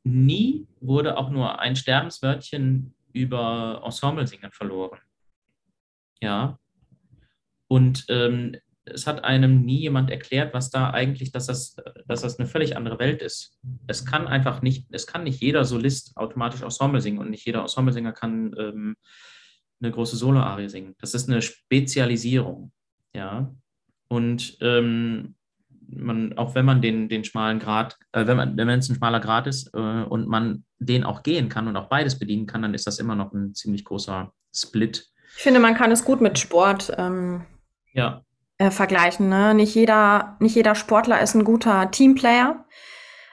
[0.04, 5.00] nie wurde auch nur ein Sterbenswörtchen über Ensemble-Singen verloren.
[6.20, 6.58] Ja.
[7.68, 8.56] Und ähm,
[8.86, 12.76] es hat einem nie jemand erklärt, was da eigentlich, dass das, dass das eine völlig
[12.76, 13.58] andere Welt ist.
[13.86, 17.62] Es kann einfach nicht, es kann nicht jeder Solist automatisch Ensemble singen und nicht jeder
[17.62, 18.96] Ensemblesänger kann ähm,
[19.80, 20.94] eine große Solo-Arie singen.
[21.00, 22.72] Das ist eine Spezialisierung.
[23.14, 23.52] Ja.
[24.08, 25.34] Und ähm,
[25.88, 29.20] man, auch wenn man den, den schmalen Grad, äh, wenn man, wenn es ein schmaler
[29.20, 32.74] Grad ist äh, und man den auch gehen kann und auch beides bedienen kann, dann
[32.74, 36.38] ist das immer noch ein ziemlich großer Split ich finde, man kann es gut mit
[36.38, 37.42] Sport ähm,
[37.92, 38.22] ja.
[38.58, 39.28] äh, vergleichen.
[39.28, 39.54] Ne?
[39.54, 42.64] Nicht, jeder, nicht jeder Sportler ist ein guter Teamplayer.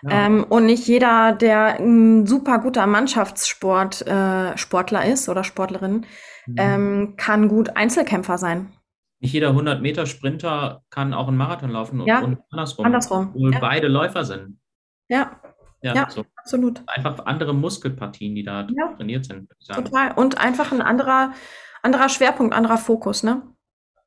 [0.03, 0.25] Ja.
[0.25, 6.05] Ähm, und nicht jeder, der ein super guter Mannschaftssportler äh, ist oder Sportlerin,
[6.45, 6.55] mhm.
[6.57, 8.73] ähm, kann gut Einzelkämpfer sein.
[9.21, 12.19] Nicht jeder 100-Meter-Sprinter kann auch einen Marathon laufen ja.
[12.19, 12.85] und andersrum.
[12.85, 13.29] Andersrum.
[13.29, 13.59] Obwohl ja.
[13.59, 14.59] beide Läufer sind.
[15.07, 15.39] Ja.
[15.81, 16.25] Ja, ja so.
[16.35, 16.83] absolut.
[16.87, 19.49] Einfach andere Muskelpartien, die da trainiert sind.
[19.73, 20.11] Total.
[20.11, 21.31] Und einfach ein anderer,
[21.83, 23.43] anderer Schwerpunkt, anderer Fokus, ne?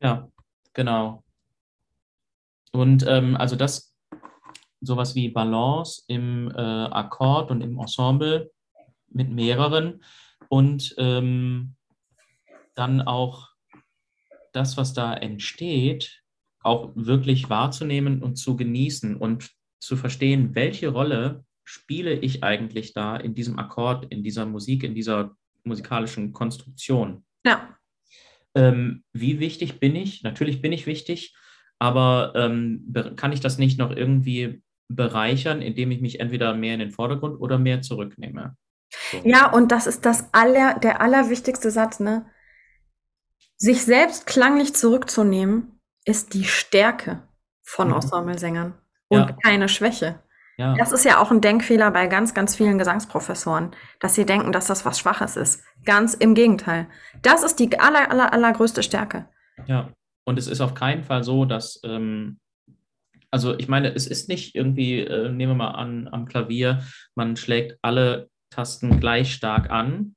[0.01, 0.29] Ja,
[0.73, 1.23] genau.
[2.73, 3.95] Und ähm, also das,
[4.81, 8.51] sowas wie Balance im äh, Akkord und im Ensemble
[9.09, 10.03] mit mehreren
[10.49, 11.75] und ähm,
[12.75, 13.49] dann auch
[14.53, 16.23] das, was da entsteht,
[16.63, 23.17] auch wirklich wahrzunehmen und zu genießen und zu verstehen, welche Rolle spiele ich eigentlich da
[23.17, 27.26] in diesem Akkord, in dieser Musik, in dieser musikalischen Konstruktion.
[27.47, 27.79] Ja.
[28.55, 30.23] Ähm, wie wichtig bin ich?
[30.23, 31.35] Natürlich bin ich wichtig,
[31.79, 36.81] aber ähm, kann ich das nicht noch irgendwie bereichern, indem ich mich entweder mehr in
[36.81, 38.57] den Vordergrund oder mehr zurücknehme?
[39.13, 39.21] So.
[39.25, 42.27] Ja, und das ist das aller, der allerwichtigste Satz, ne?
[43.59, 47.29] Sich selbst klanglich zurückzunehmen, ist die Stärke
[47.63, 47.95] von mhm.
[47.95, 48.75] Ensemblesängern
[49.09, 49.37] und ja.
[49.43, 50.23] keine Schwäche.
[50.57, 50.75] Ja.
[50.75, 54.67] Das ist ja auch ein Denkfehler bei ganz, ganz vielen Gesangsprofessoren, dass sie denken, dass
[54.67, 55.63] das was Schwaches ist.
[55.85, 56.89] Ganz im Gegenteil.
[57.23, 59.29] Das ist die aller, aller, allergrößte Stärke.
[59.67, 59.91] Ja,
[60.25, 62.39] und es ist auf keinen Fall so, dass, ähm,
[63.31, 66.83] also ich meine, es ist nicht irgendwie, äh, nehmen wir mal an, am Klavier,
[67.15, 70.17] man schlägt alle Tasten gleich stark an.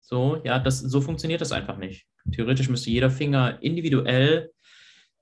[0.00, 2.06] So, ja, das, so funktioniert das einfach nicht.
[2.32, 4.53] Theoretisch müsste jeder Finger individuell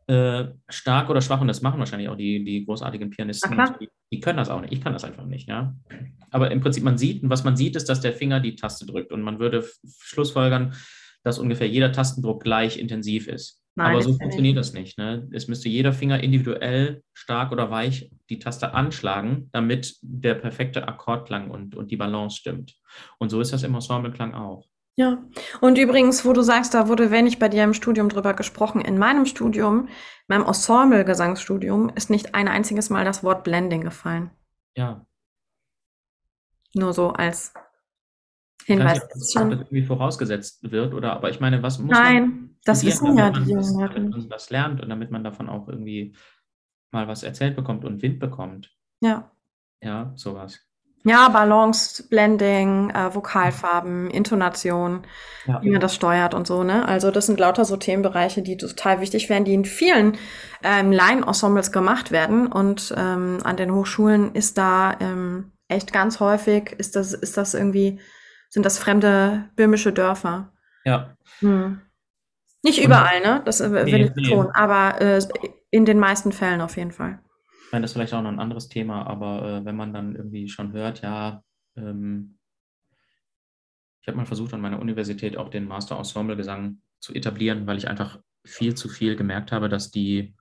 [0.06, 4.20] äh, stark oder schwach, und das machen wahrscheinlich auch die, die großartigen Pianisten, die, die,
[4.20, 4.72] können das auch nicht.
[4.72, 5.74] Ich kann das einfach nicht, ja.
[6.30, 9.12] Aber im Prinzip, man sieht, was man sieht, ist, dass der Finger die Taste drückt.
[9.12, 9.64] Und man würde
[10.00, 10.74] schlussfolgern,
[11.22, 13.62] dass ungefähr jeder Tastendruck gleich intensiv ist.
[13.74, 14.98] Nein, Aber so funktioniert das nicht.
[14.98, 15.26] Ne?
[15.32, 21.50] Es müsste jeder Finger individuell stark oder weich die Taste anschlagen, damit der perfekte Akkordklang
[21.50, 22.74] und, und die Balance stimmt.
[23.18, 24.66] Und so ist das im Ensembleklang auch.
[24.94, 25.24] Ja,
[25.62, 28.82] und übrigens, wo du sagst, da wurde wenig bei dir im Studium drüber gesprochen.
[28.82, 29.88] In meinem Studium,
[30.28, 34.30] meinem Ensemble-Gesangsstudium, ist nicht ein einziges Mal das Wort Blending gefallen.
[34.76, 35.06] Ja.
[36.74, 37.54] Nur so als
[38.66, 38.98] Hinweis.
[38.98, 42.20] Ich weiß nicht, ob das irgendwie vorausgesetzt wird oder, aber ich meine, was muss Nein,
[42.20, 43.78] man das wissen ja die Jungen.
[43.78, 46.14] Damit man das lernt und damit man davon auch irgendwie
[46.90, 48.76] mal was erzählt bekommt und Wind bekommt.
[49.00, 49.32] Ja.
[49.82, 50.60] Ja, sowas.
[51.04, 55.04] Ja, Balance, Blending, äh, Vokalfarben, Intonation,
[55.46, 55.60] ja.
[55.62, 56.86] wie man das steuert und so, ne?
[56.86, 60.16] Also das sind lauter so Themenbereiche, die total wichtig wären, die in vielen
[60.62, 62.46] ähm, Laien-Ensembles gemacht werden.
[62.46, 67.54] Und ähm, an den Hochschulen ist da ähm, echt ganz häufig, ist das, ist das
[67.54, 67.98] irgendwie
[68.52, 70.52] sind das fremde böhmische Dörfer.
[70.84, 71.16] Ja.
[71.38, 71.80] Hm.
[72.62, 73.40] Nicht überall, ne?
[73.46, 74.52] Das äh, will nee, ich betonen, nee.
[74.54, 75.20] aber äh,
[75.70, 77.18] in den meisten Fällen auf jeden Fall.
[77.72, 80.14] Ich meine, das ist vielleicht auch noch ein anderes Thema, aber äh, wenn man dann
[80.14, 81.42] irgendwie schon hört, ja,
[81.74, 82.36] ähm,
[84.02, 87.78] ich habe mal versucht, an meiner Universität auch den Master Ensemble Gesang zu etablieren, weil
[87.78, 90.34] ich einfach viel zu viel gemerkt habe, dass die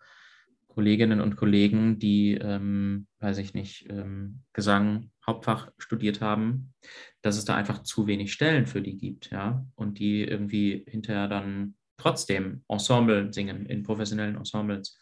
[0.68, 6.74] Kolleginnen und Kollegen, die, ähm, weiß ich nicht, ähm, Gesang Hauptfach studiert haben,
[7.22, 11.30] dass es da einfach zu wenig Stellen für die gibt, ja, und die irgendwie hinterher
[11.30, 15.00] dann trotzdem Ensemble singen in professionellen Ensembles.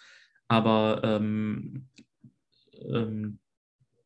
[0.48, 1.88] Aber ähm,
[2.94, 3.40] ähm,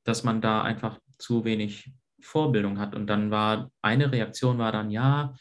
[0.03, 2.95] dass man da einfach zu wenig Vorbildung hat.
[2.95, 5.33] Und dann war eine Reaktion war dann, ja,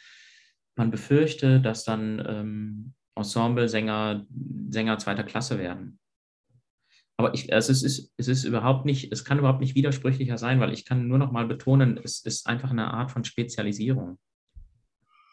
[0.77, 4.27] man befürchte, dass dann ähm, Ensemble-Sänger
[4.71, 5.99] Sänger zweiter Klasse werden.
[7.17, 10.61] Aber ich, also es, ist, es ist überhaupt nicht, es kann überhaupt nicht widersprüchlicher sein,
[10.61, 14.19] weil ich kann nur noch mal betonen, es ist einfach eine Art von Spezialisierung.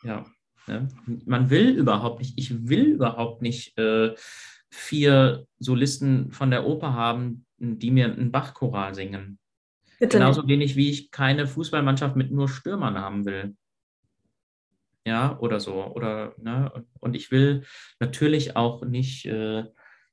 [0.03, 0.25] Ja.
[0.67, 0.87] Ne?
[1.25, 4.13] Man will überhaupt nicht, ich will überhaupt nicht äh,
[4.69, 9.39] vier Solisten von der Oper haben, die mir einen Bachchoral singen.
[9.99, 10.49] Bitte Genauso nicht.
[10.49, 13.55] wenig wie ich keine Fußballmannschaft mit nur Stürmern haben will.
[15.05, 15.83] Ja, oder so.
[15.85, 16.85] Oder, ne?
[16.99, 17.63] Und ich will
[17.99, 19.63] natürlich auch nicht äh,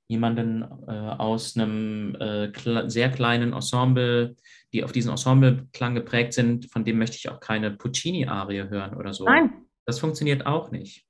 [0.09, 2.53] jemanden äh, aus einem äh,
[2.89, 4.37] sehr kleinen Ensemble,
[4.73, 9.13] die auf diesen Ensembleklang geprägt sind, von dem möchte ich auch keine Puccini-Arie hören oder
[9.13, 9.25] so.
[9.25, 9.67] Nein.
[9.85, 11.05] Das funktioniert auch nicht.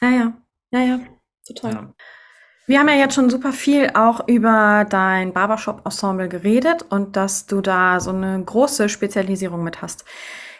[0.00, 1.00] Ja, ja, ja, ja,
[1.46, 1.72] total.
[1.72, 1.94] Ja.
[2.68, 7.62] Wir haben ja jetzt schon super viel auch über dein Barbershop-Ensemble geredet und dass du
[7.62, 10.04] da so eine große Spezialisierung mit hast.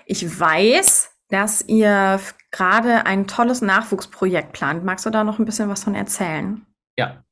[0.06, 2.18] Ich weiß, dass ihr
[2.50, 4.84] gerade ein tolles Nachwuchsprojekt plant.
[4.84, 6.64] Magst du da noch ein bisschen was von erzählen?
[6.96, 7.24] Ja,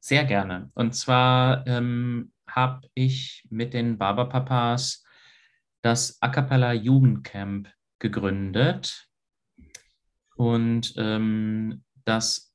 [0.00, 0.68] sehr gerne.
[0.74, 5.04] Und zwar ähm, habe ich mit den Barberpapas
[5.80, 7.68] das A Cappella Jugendcamp
[8.00, 9.06] gegründet.
[10.34, 12.52] Und ähm, das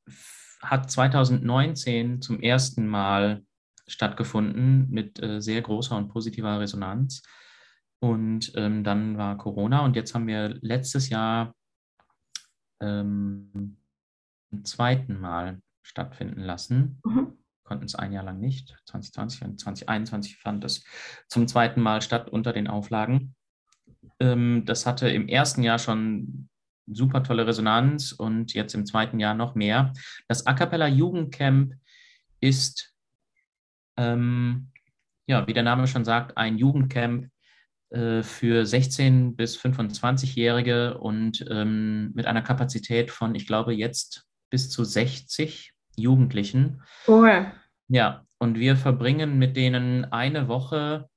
[0.61, 3.43] hat 2019 zum ersten Mal
[3.87, 7.23] stattgefunden mit äh, sehr großer und positiver Resonanz.
[7.99, 11.53] Und ähm, dann war Corona und jetzt haben wir letztes Jahr
[12.81, 13.77] ähm,
[14.49, 17.01] zum zweiten Mal stattfinden lassen.
[17.03, 17.39] Mhm
[17.69, 18.75] konnten es ein Jahr lang nicht.
[18.85, 20.83] 2020 und 2021 fand es
[21.27, 23.35] zum zweiten Mal statt unter den Auflagen.
[24.19, 26.49] Ähm, das hatte im ersten Jahr schon
[26.91, 29.93] super tolle Resonanz und jetzt im zweiten Jahr noch mehr.
[30.27, 31.73] Das A Cappella Jugendcamp
[32.39, 32.93] ist,
[33.97, 34.71] ähm,
[35.27, 37.29] ja, wie der Name schon sagt, ein Jugendcamp
[37.89, 44.69] äh, für 16- bis 25-Jährige und ähm, mit einer Kapazität von, ich glaube, jetzt bis
[44.69, 46.81] zu 60 Jugendlichen.
[47.07, 47.51] Cool.
[47.87, 51.09] Ja, und wir verbringen mit denen eine Woche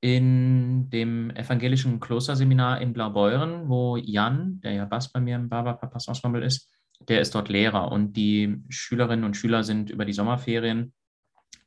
[0.00, 6.08] in dem evangelischen Klosterseminar in Blaubeuren, wo Jan, der ja Bass bei mir im Barberpapas
[6.08, 6.72] Ensemble ist,
[7.08, 10.92] der ist dort Lehrer und die Schülerinnen und Schüler sind über die Sommerferien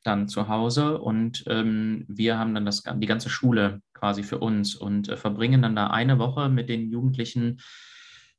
[0.04, 4.76] dann zu Hause und ähm, wir haben dann das, die ganze Schule quasi für uns
[4.76, 7.62] und äh, verbringen dann da eine Woche mit den Jugendlichen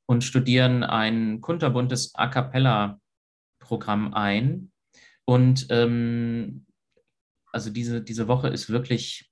[0.07, 3.01] und studieren ein kunterbuntes A cappella
[3.61, 4.72] Programm ein.
[5.24, 6.66] Und ähm,
[7.53, 9.32] also diese, diese Woche ist wirklich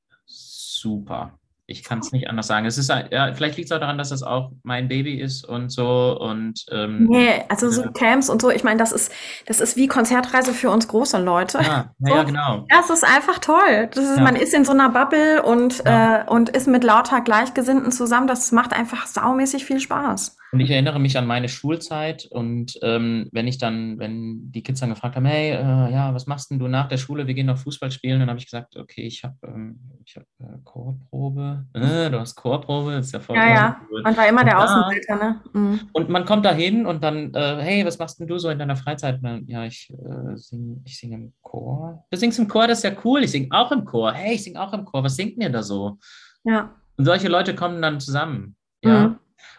[0.80, 1.32] super.
[1.70, 2.66] Ich kann es nicht anders sagen.
[2.66, 5.70] Es ist ja, vielleicht liegt es auch daran, dass es auch mein Baby ist und
[5.70, 8.50] so und ähm, nee, also so Camps und so.
[8.50, 9.12] Ich meine, das ist
[9.46, 11.60] das ist wie Konzertreise für uns große Leute.
[11.70, 12.66] Ja, so, ja genau.
[12.68, 13.88] Das ist einfach toll.
[13.94, 14.24] Das ist, ja.
[14.24, 16.22] Man ist in so einer Bubble und ja.
[16.22, 18.26] äh, und ist mit lauter Gleichgesinnten zusammen.
[18.26, 20.36] Das macht einfach saumäßig viel Spaß.
[20.52, 24.80] Und ich erinnere mich an meine Schulzeit und ähm, wenn ich dann, wenn die Kids
[24.80, 27.28] dann gefragt haben, hey, äh, ja, was machst denn du nach der Schule?
[27.28, 28.18] Wir gehen noch Fußball spielen.
[28.18, 29.78] Dann habe ich gesagt, okay, ich habe ähm,
[30.16, 31.64] hab, äh, äh, Chorprobe.
[31.74, 33.80] Äh, du hast Chorprobe, ist ja voll Ja, ja.
[34.02, 35.40] Man war immer Und der da- Außenseiter, ne?
[35.52, 35.80] Mhm.
[35.92, 38.58] Und man kommt da hin und dann, äh, hey, was machst denn du so in
[38.58, 39.18] deiner Freizeit?
[39.22, 42.04] Na, ja, ich äh, singe ich sing im Chor.
[42.10, 43.22] Du singst im Chor, das ist ja cool.
[43.24, 44.12] Ich singe auch im Chor.
[44.12, 45.04] Hey, ich singe auch im Chor.
[45.04, 45.98] Was singt ihr da so?
[46.44, 46.74] Ja.
[46.96, 48.56] Und solche Leute kommen dann zusammen.
[48.84, 49.08] Ja.
[49.08, 49.16] Mhm.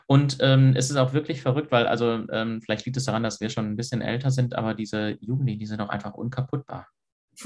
[0.07, 3.39] Und ähm, es ist auch wirklich verrückt, weil, also, ähm, vielleicht liegt es daran, dass
[3.39, 6.87] wir schon ein bisschen älter sind, aber diese Jugendlichen, die sind auch einfach unkaputtbar.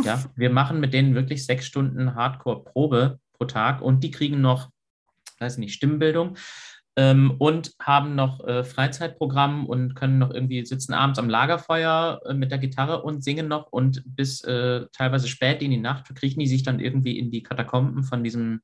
[0.04, 4.70] Ja, wir machen mit denen wirklich sechs Stunden Hardcore-Probe pro Tag und die kriegen noch,
[5.40, 6.38] weiß nicht, Stimmbildung
[6.96, 12.34] ähm, und haben noch äh, Freizeitprogramm und können noch irgendwie sitzen abends am Lagerfeuer äh,
[12.34, 16.40] mit der Gitarre und singen noch und bis äh, teilweise spät in die Nacht kriechen
[16.40, 18.62] die sich dann irgendwie in die Katakomben von diesem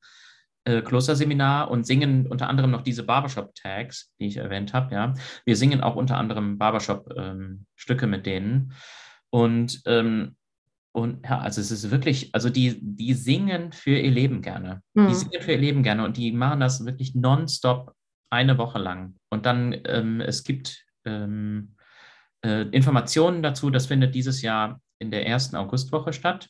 [0.63, 4.93] äh, Klosterseminar und singen unter anderem noch diese Barbershop-Tags, die ich erwähnt habe.
[4.93, 5.13] Ja,
[5.45, 8.73] wir singen auch unter anderem Barbershop-Stücke mit denen
[9.29, 10.35] und ähm,
[10.93, 14.81] und ja, also es ist wirklich, also die, die singen für ihr Leben gerne.
[14.93, 15.07] Mhm.
[15.07, 17.93] Die singen für ihr Leben gerne und die machen das wirklich nonstop
[18.29, 19.15] eine Woche lang.
[19.29, 21.75] Und dann, ähm, es gibt ähm,
[22.43, 26.49] äh, Informationen dazu, das findet dieses Jahr in der ersten Augustwoche statt.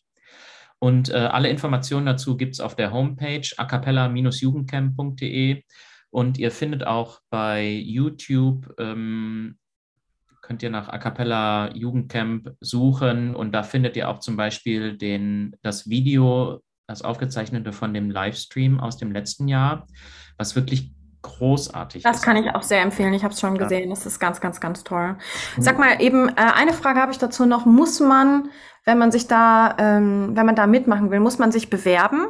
[0.79, 5.63] Und äh, alle Informationen dazu gibt es auf der Homepage acapella-jugendcamp.de.
[6.09, 9.59] Und ihr findet auch bei YouTube ähm,
[10.51, 15.55] könnt ihr nach A Cappella Jugendcamp suchen und da findet ihr auch zum Beispiel den,
[15.61, 19.87] das Video, das aufgezeichnete von dem Livestream aus dem letzten Jahr,
[20.37, 20.91] was wirklich
[21.21, 22.21] großartig Das ist.
[22.23, 23.13] kann ich auch sehr empfehlen.
[23.13, 23.63] Ich habe es schon Ja.
[23.63, 23.91] gesehen.
[23.91, 25.15] Das ist ganz, ganz, ganz toll.
[25.57, 27.65] Sag mal eben, äh, eine Frage habe ich dazu noch.
[27.65, 28.49] Muss man,
[28.83, 32.27] wenn man sich da, ähm, wenn man da mitmachen will, muss man sich bewerben?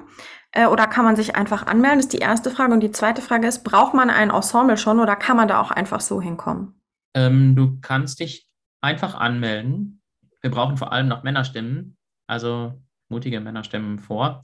[0.52, 1.98] Äh, oder kann man sich einfach anmelden?
[1.98, 2.72] Das ist die erste Frage.
[2.74, 5.72] Und die zweite Frage ist, braucht man ein Ensemble schon oder kann man da auch
[5.72, 6.76] einfach so hinkommen?
[7.14, 8.48] Ähm, du kannst dich
[8.82, 10.02] einfach anmelden.
[10.42, 11.98] Wir brauchen vor allem noch Männerstimmen,
[12.28, 14.42] also mutige Männerstimmen vor.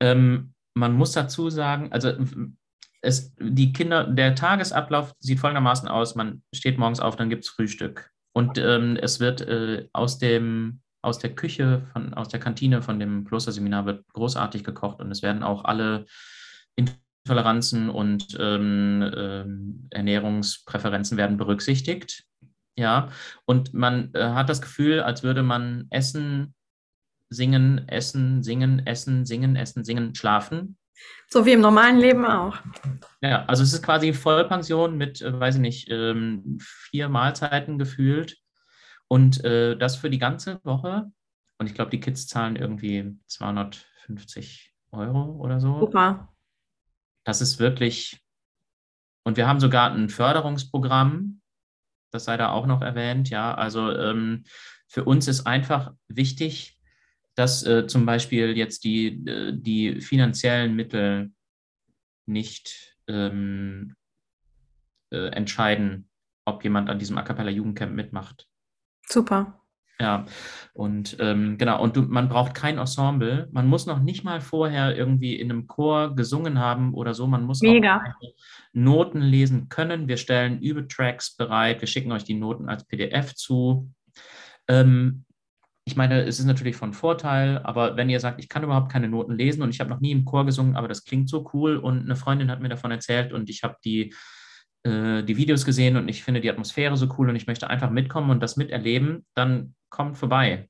[0.00, 2.12] Ähm, man muss dazu sagen, also
[3.00, 7.50] es, die Kinder, der Tagesablauf sieht folgendermaßen aus: Man steht morgens auf, dann gibt es
[7.50, 8.10] Frühstück.
[8.32, 12.98] Und ähm, es wird äh, aus dem aus der Küche, von, aus der Kantine von
[12.98, 16.06] dem Klosterseminar wird großartig gekocht und es werden auch alle
[17.28, 22.24] Intoleranzen und ähm, ähm, Ernährungspräferenzen werden berücksichtigt.
[22.74, 23.10] Ja,
[23.44, 26.54] und man äh, hat das Gefühl, als würde man essen,
[27.28, 30.78] singen, essen, singen, essen, singen, essen, singen, schlafen.
[31.28, 32.56] So wie im normalen Leben auch.
[33.20, 38.38] Ja, also es ist quasi Vollpension mit, äh, weiß ich nicht, ähm, vier Mahlzeiten gefühlt.
[39.06, 41.10] Und äh, das für die ganze Woche.
[41.58, 45.78] Und ich glaube, die Kids zahlen irgendwie 250 Euro oder so.
[45.78, 46.28] Super.
[47.28, 48.22] Das ist wirklich.
[49.22, 51.42] Und wir haben sogar ein Förderungsprogramm,
[52.10, 53.28] das sei da auch noch erwähnt.
[53.28, 54.44] Ja, also ähm,
[54.86, 56.78] für uns ist einfach wichtig,
[57.34, 61.30] dass äh, zum Beispiel jetzt die, äh, die finanziellen Mittel
[62.24, 63.94] nicht ähm,
[65.10, 66.08] äh, entscheiden,
[66.46, 68.48] ob jemand an diesem A Cappella Jugendcamp mitmacht.
[69.06, 69.60] Super.
[70.00, 70.26] Ja,
[70.74, 73.48] und ähm, genau, und du, man braucht kein Ensemble.
[73.50, 77.26] Man muss noch nicht mal vorher irgendwie in einem Chor gesungen haben oder so.
[77.26, 78.00] Man muss Mega.
[78.72, 80.06] Noten lesen können.
[80.06, 81.80] Wir stellen Übetracks bereit.
[81.80, 83.90] Wir schicken euch die Noten als PDF zu.
[84.68, 85.24] Ähm,
[85.84, 89.08] ich meine, es ist natürlich von Vorteil, aber wenn ihr sagt, ich kann überhaupt keine
[89.08, 91.76] Noten lesen und ich habe noch nie im Chor gesungen, aber das klingt so cool
[91.76, 94.14] und eine Freundin hat mir davon erzählt und ich habe die,
[94.82, 97.90] äh, die Videos gesehen und ich finde die Atmosphäre so cool und ich möchte einfach
[97.90, 100.68] mitkommen und das miterleben, dann kommt vorbei.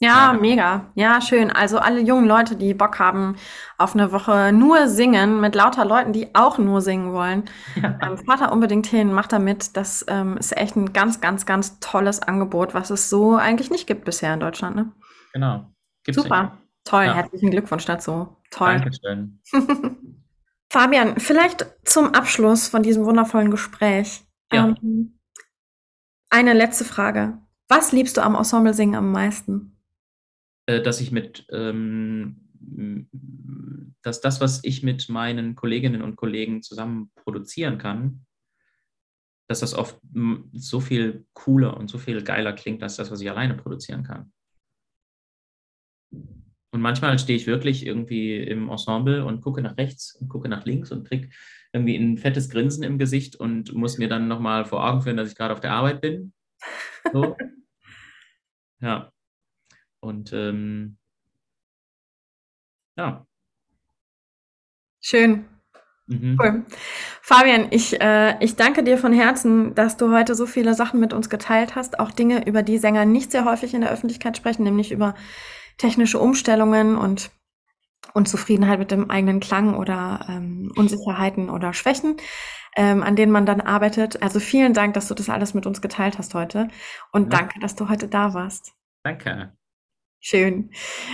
[0.00, 0.38] Ja, Ja.
[0.38, 0.90] mega.
[0.96, 1.50] Ja, schön.
[1.50, 3.36] Also alle jungen Leute, die Bock haben
[3.78, 7.44] auf eine Woche nur singen mit lauter Leuten, die auch nur singen wollen,
[7.76, 9.76] ähm, fahrt da unbedingt hin, macht da mit.
[9.76, 13.86] Das ähm, ist echt ein ganz, ganz, ganz tolles Angebot, was es so eigentlich nicht
[13.86, 14.74] gibt bisher in Deutschland.
[14.76, 14.92] Ne?
[15.32, 15.70] Genau.
[16.04, 16.58] Gibt's Super.
[16.84, 17.04] Toll.
[17.04, 17.14] Ja.
[17.14, 18.36] Herzlichen Glückwunsch dazu.
[18.42, 18.50] nicht.
[18.50, 18.76] Toll.
[18.78, 19.40] Dankeschön.
[20.70, 24.22] Fabian, vielleicht zum Abschluss von diesem wundervollen Gespräch.
[24.52, 24.74] Ja.
[24.82, 25.18] Ähm,
[26.30, 27.38] eine letzte Frage.
[27.74, 29.74] Was liebst du am Ensemble singen am meisten?
[30.66, 32.40] äh, dass ich mit, ähm,
[34.02, 38.26] dass das, was ich mit meinen Kolleginnen und Kollegen zusammen produzieren kann,
[39.48, 39.98] dass das oft
[40.54, 44.32] so viel cooler und so viel geiler klingt, als das, was ich alleine produzieren kann.
[46.10, 50.64] Und manchmal stehe ich wirklich irgendwie im Ensemble und gucke nach rechts und gucke nach
[50.64, 51.28] links und kriege
[51.72, 55.30] irgendwie ein fettes Grinsen im Gesicht und muss mir dann nochmal vor Augen führen, dass
[55.30, 56.32] ich gerade auf der Arbeit bin.
[57.12, 57.36] So.
[58.84, 59.10] ja.
[60.00, 60.98] Und ähm,
[62.96, 63.26] ja.
[65.00, 65.46] Schön.
[66.06, 66.38] Mhm.
[66.40, 66.66] Cool.
[67.22, 71.14] Fabian, ich, äh, ich danke dir von Herzen, dass du heute so viele Sachen mit
[71.14, 74.64] uns geteilt hast, auch Dinge, über die Sänger nicht sehr häufig in der Öffentlichkeit sprechen,
[74.64, 75.14] nämlich über
[75.78, 77.30] technische Umstellungen und
[78.12, 82.18] Unzufriedenheit mit dem eigenen Klang oder ähm, Unsicherheiten oder Schwächen,
[82.76, 84.22] ähm, an denen man dann arbeitet.
[84.22, 86.68] Also vielen Dank, dass du das alles mit uns geteilt hast heute
[87.12, 87.38] und ja.
[87.38, 88.72] danke, dass du heute da warst.
[89.04, 89.52] Danke.
[90.20, 90.70] Schön.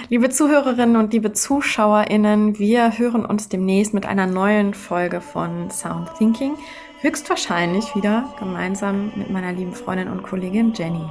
[0.09, 6.15] Liebe Zuhörerinnen und liebe ZuschauerInnen, wir hören uns demnächst mit einer neuen Folge von Sound
[6.17, 6.55] Thinking.
[7.01, 11.05] Höchstwahrscheinlich wieder gemeinsam mit meiner lieben Freundin und Kollegin Jenny.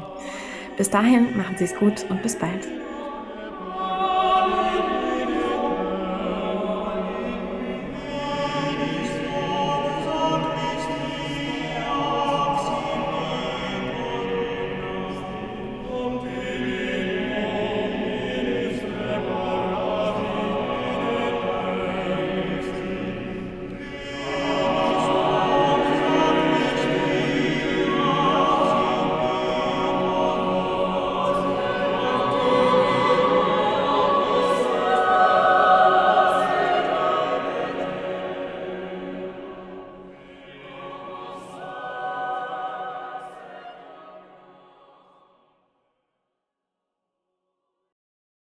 [0.78, 2.70] Bis dahin, machen Sie es gut und bis bald.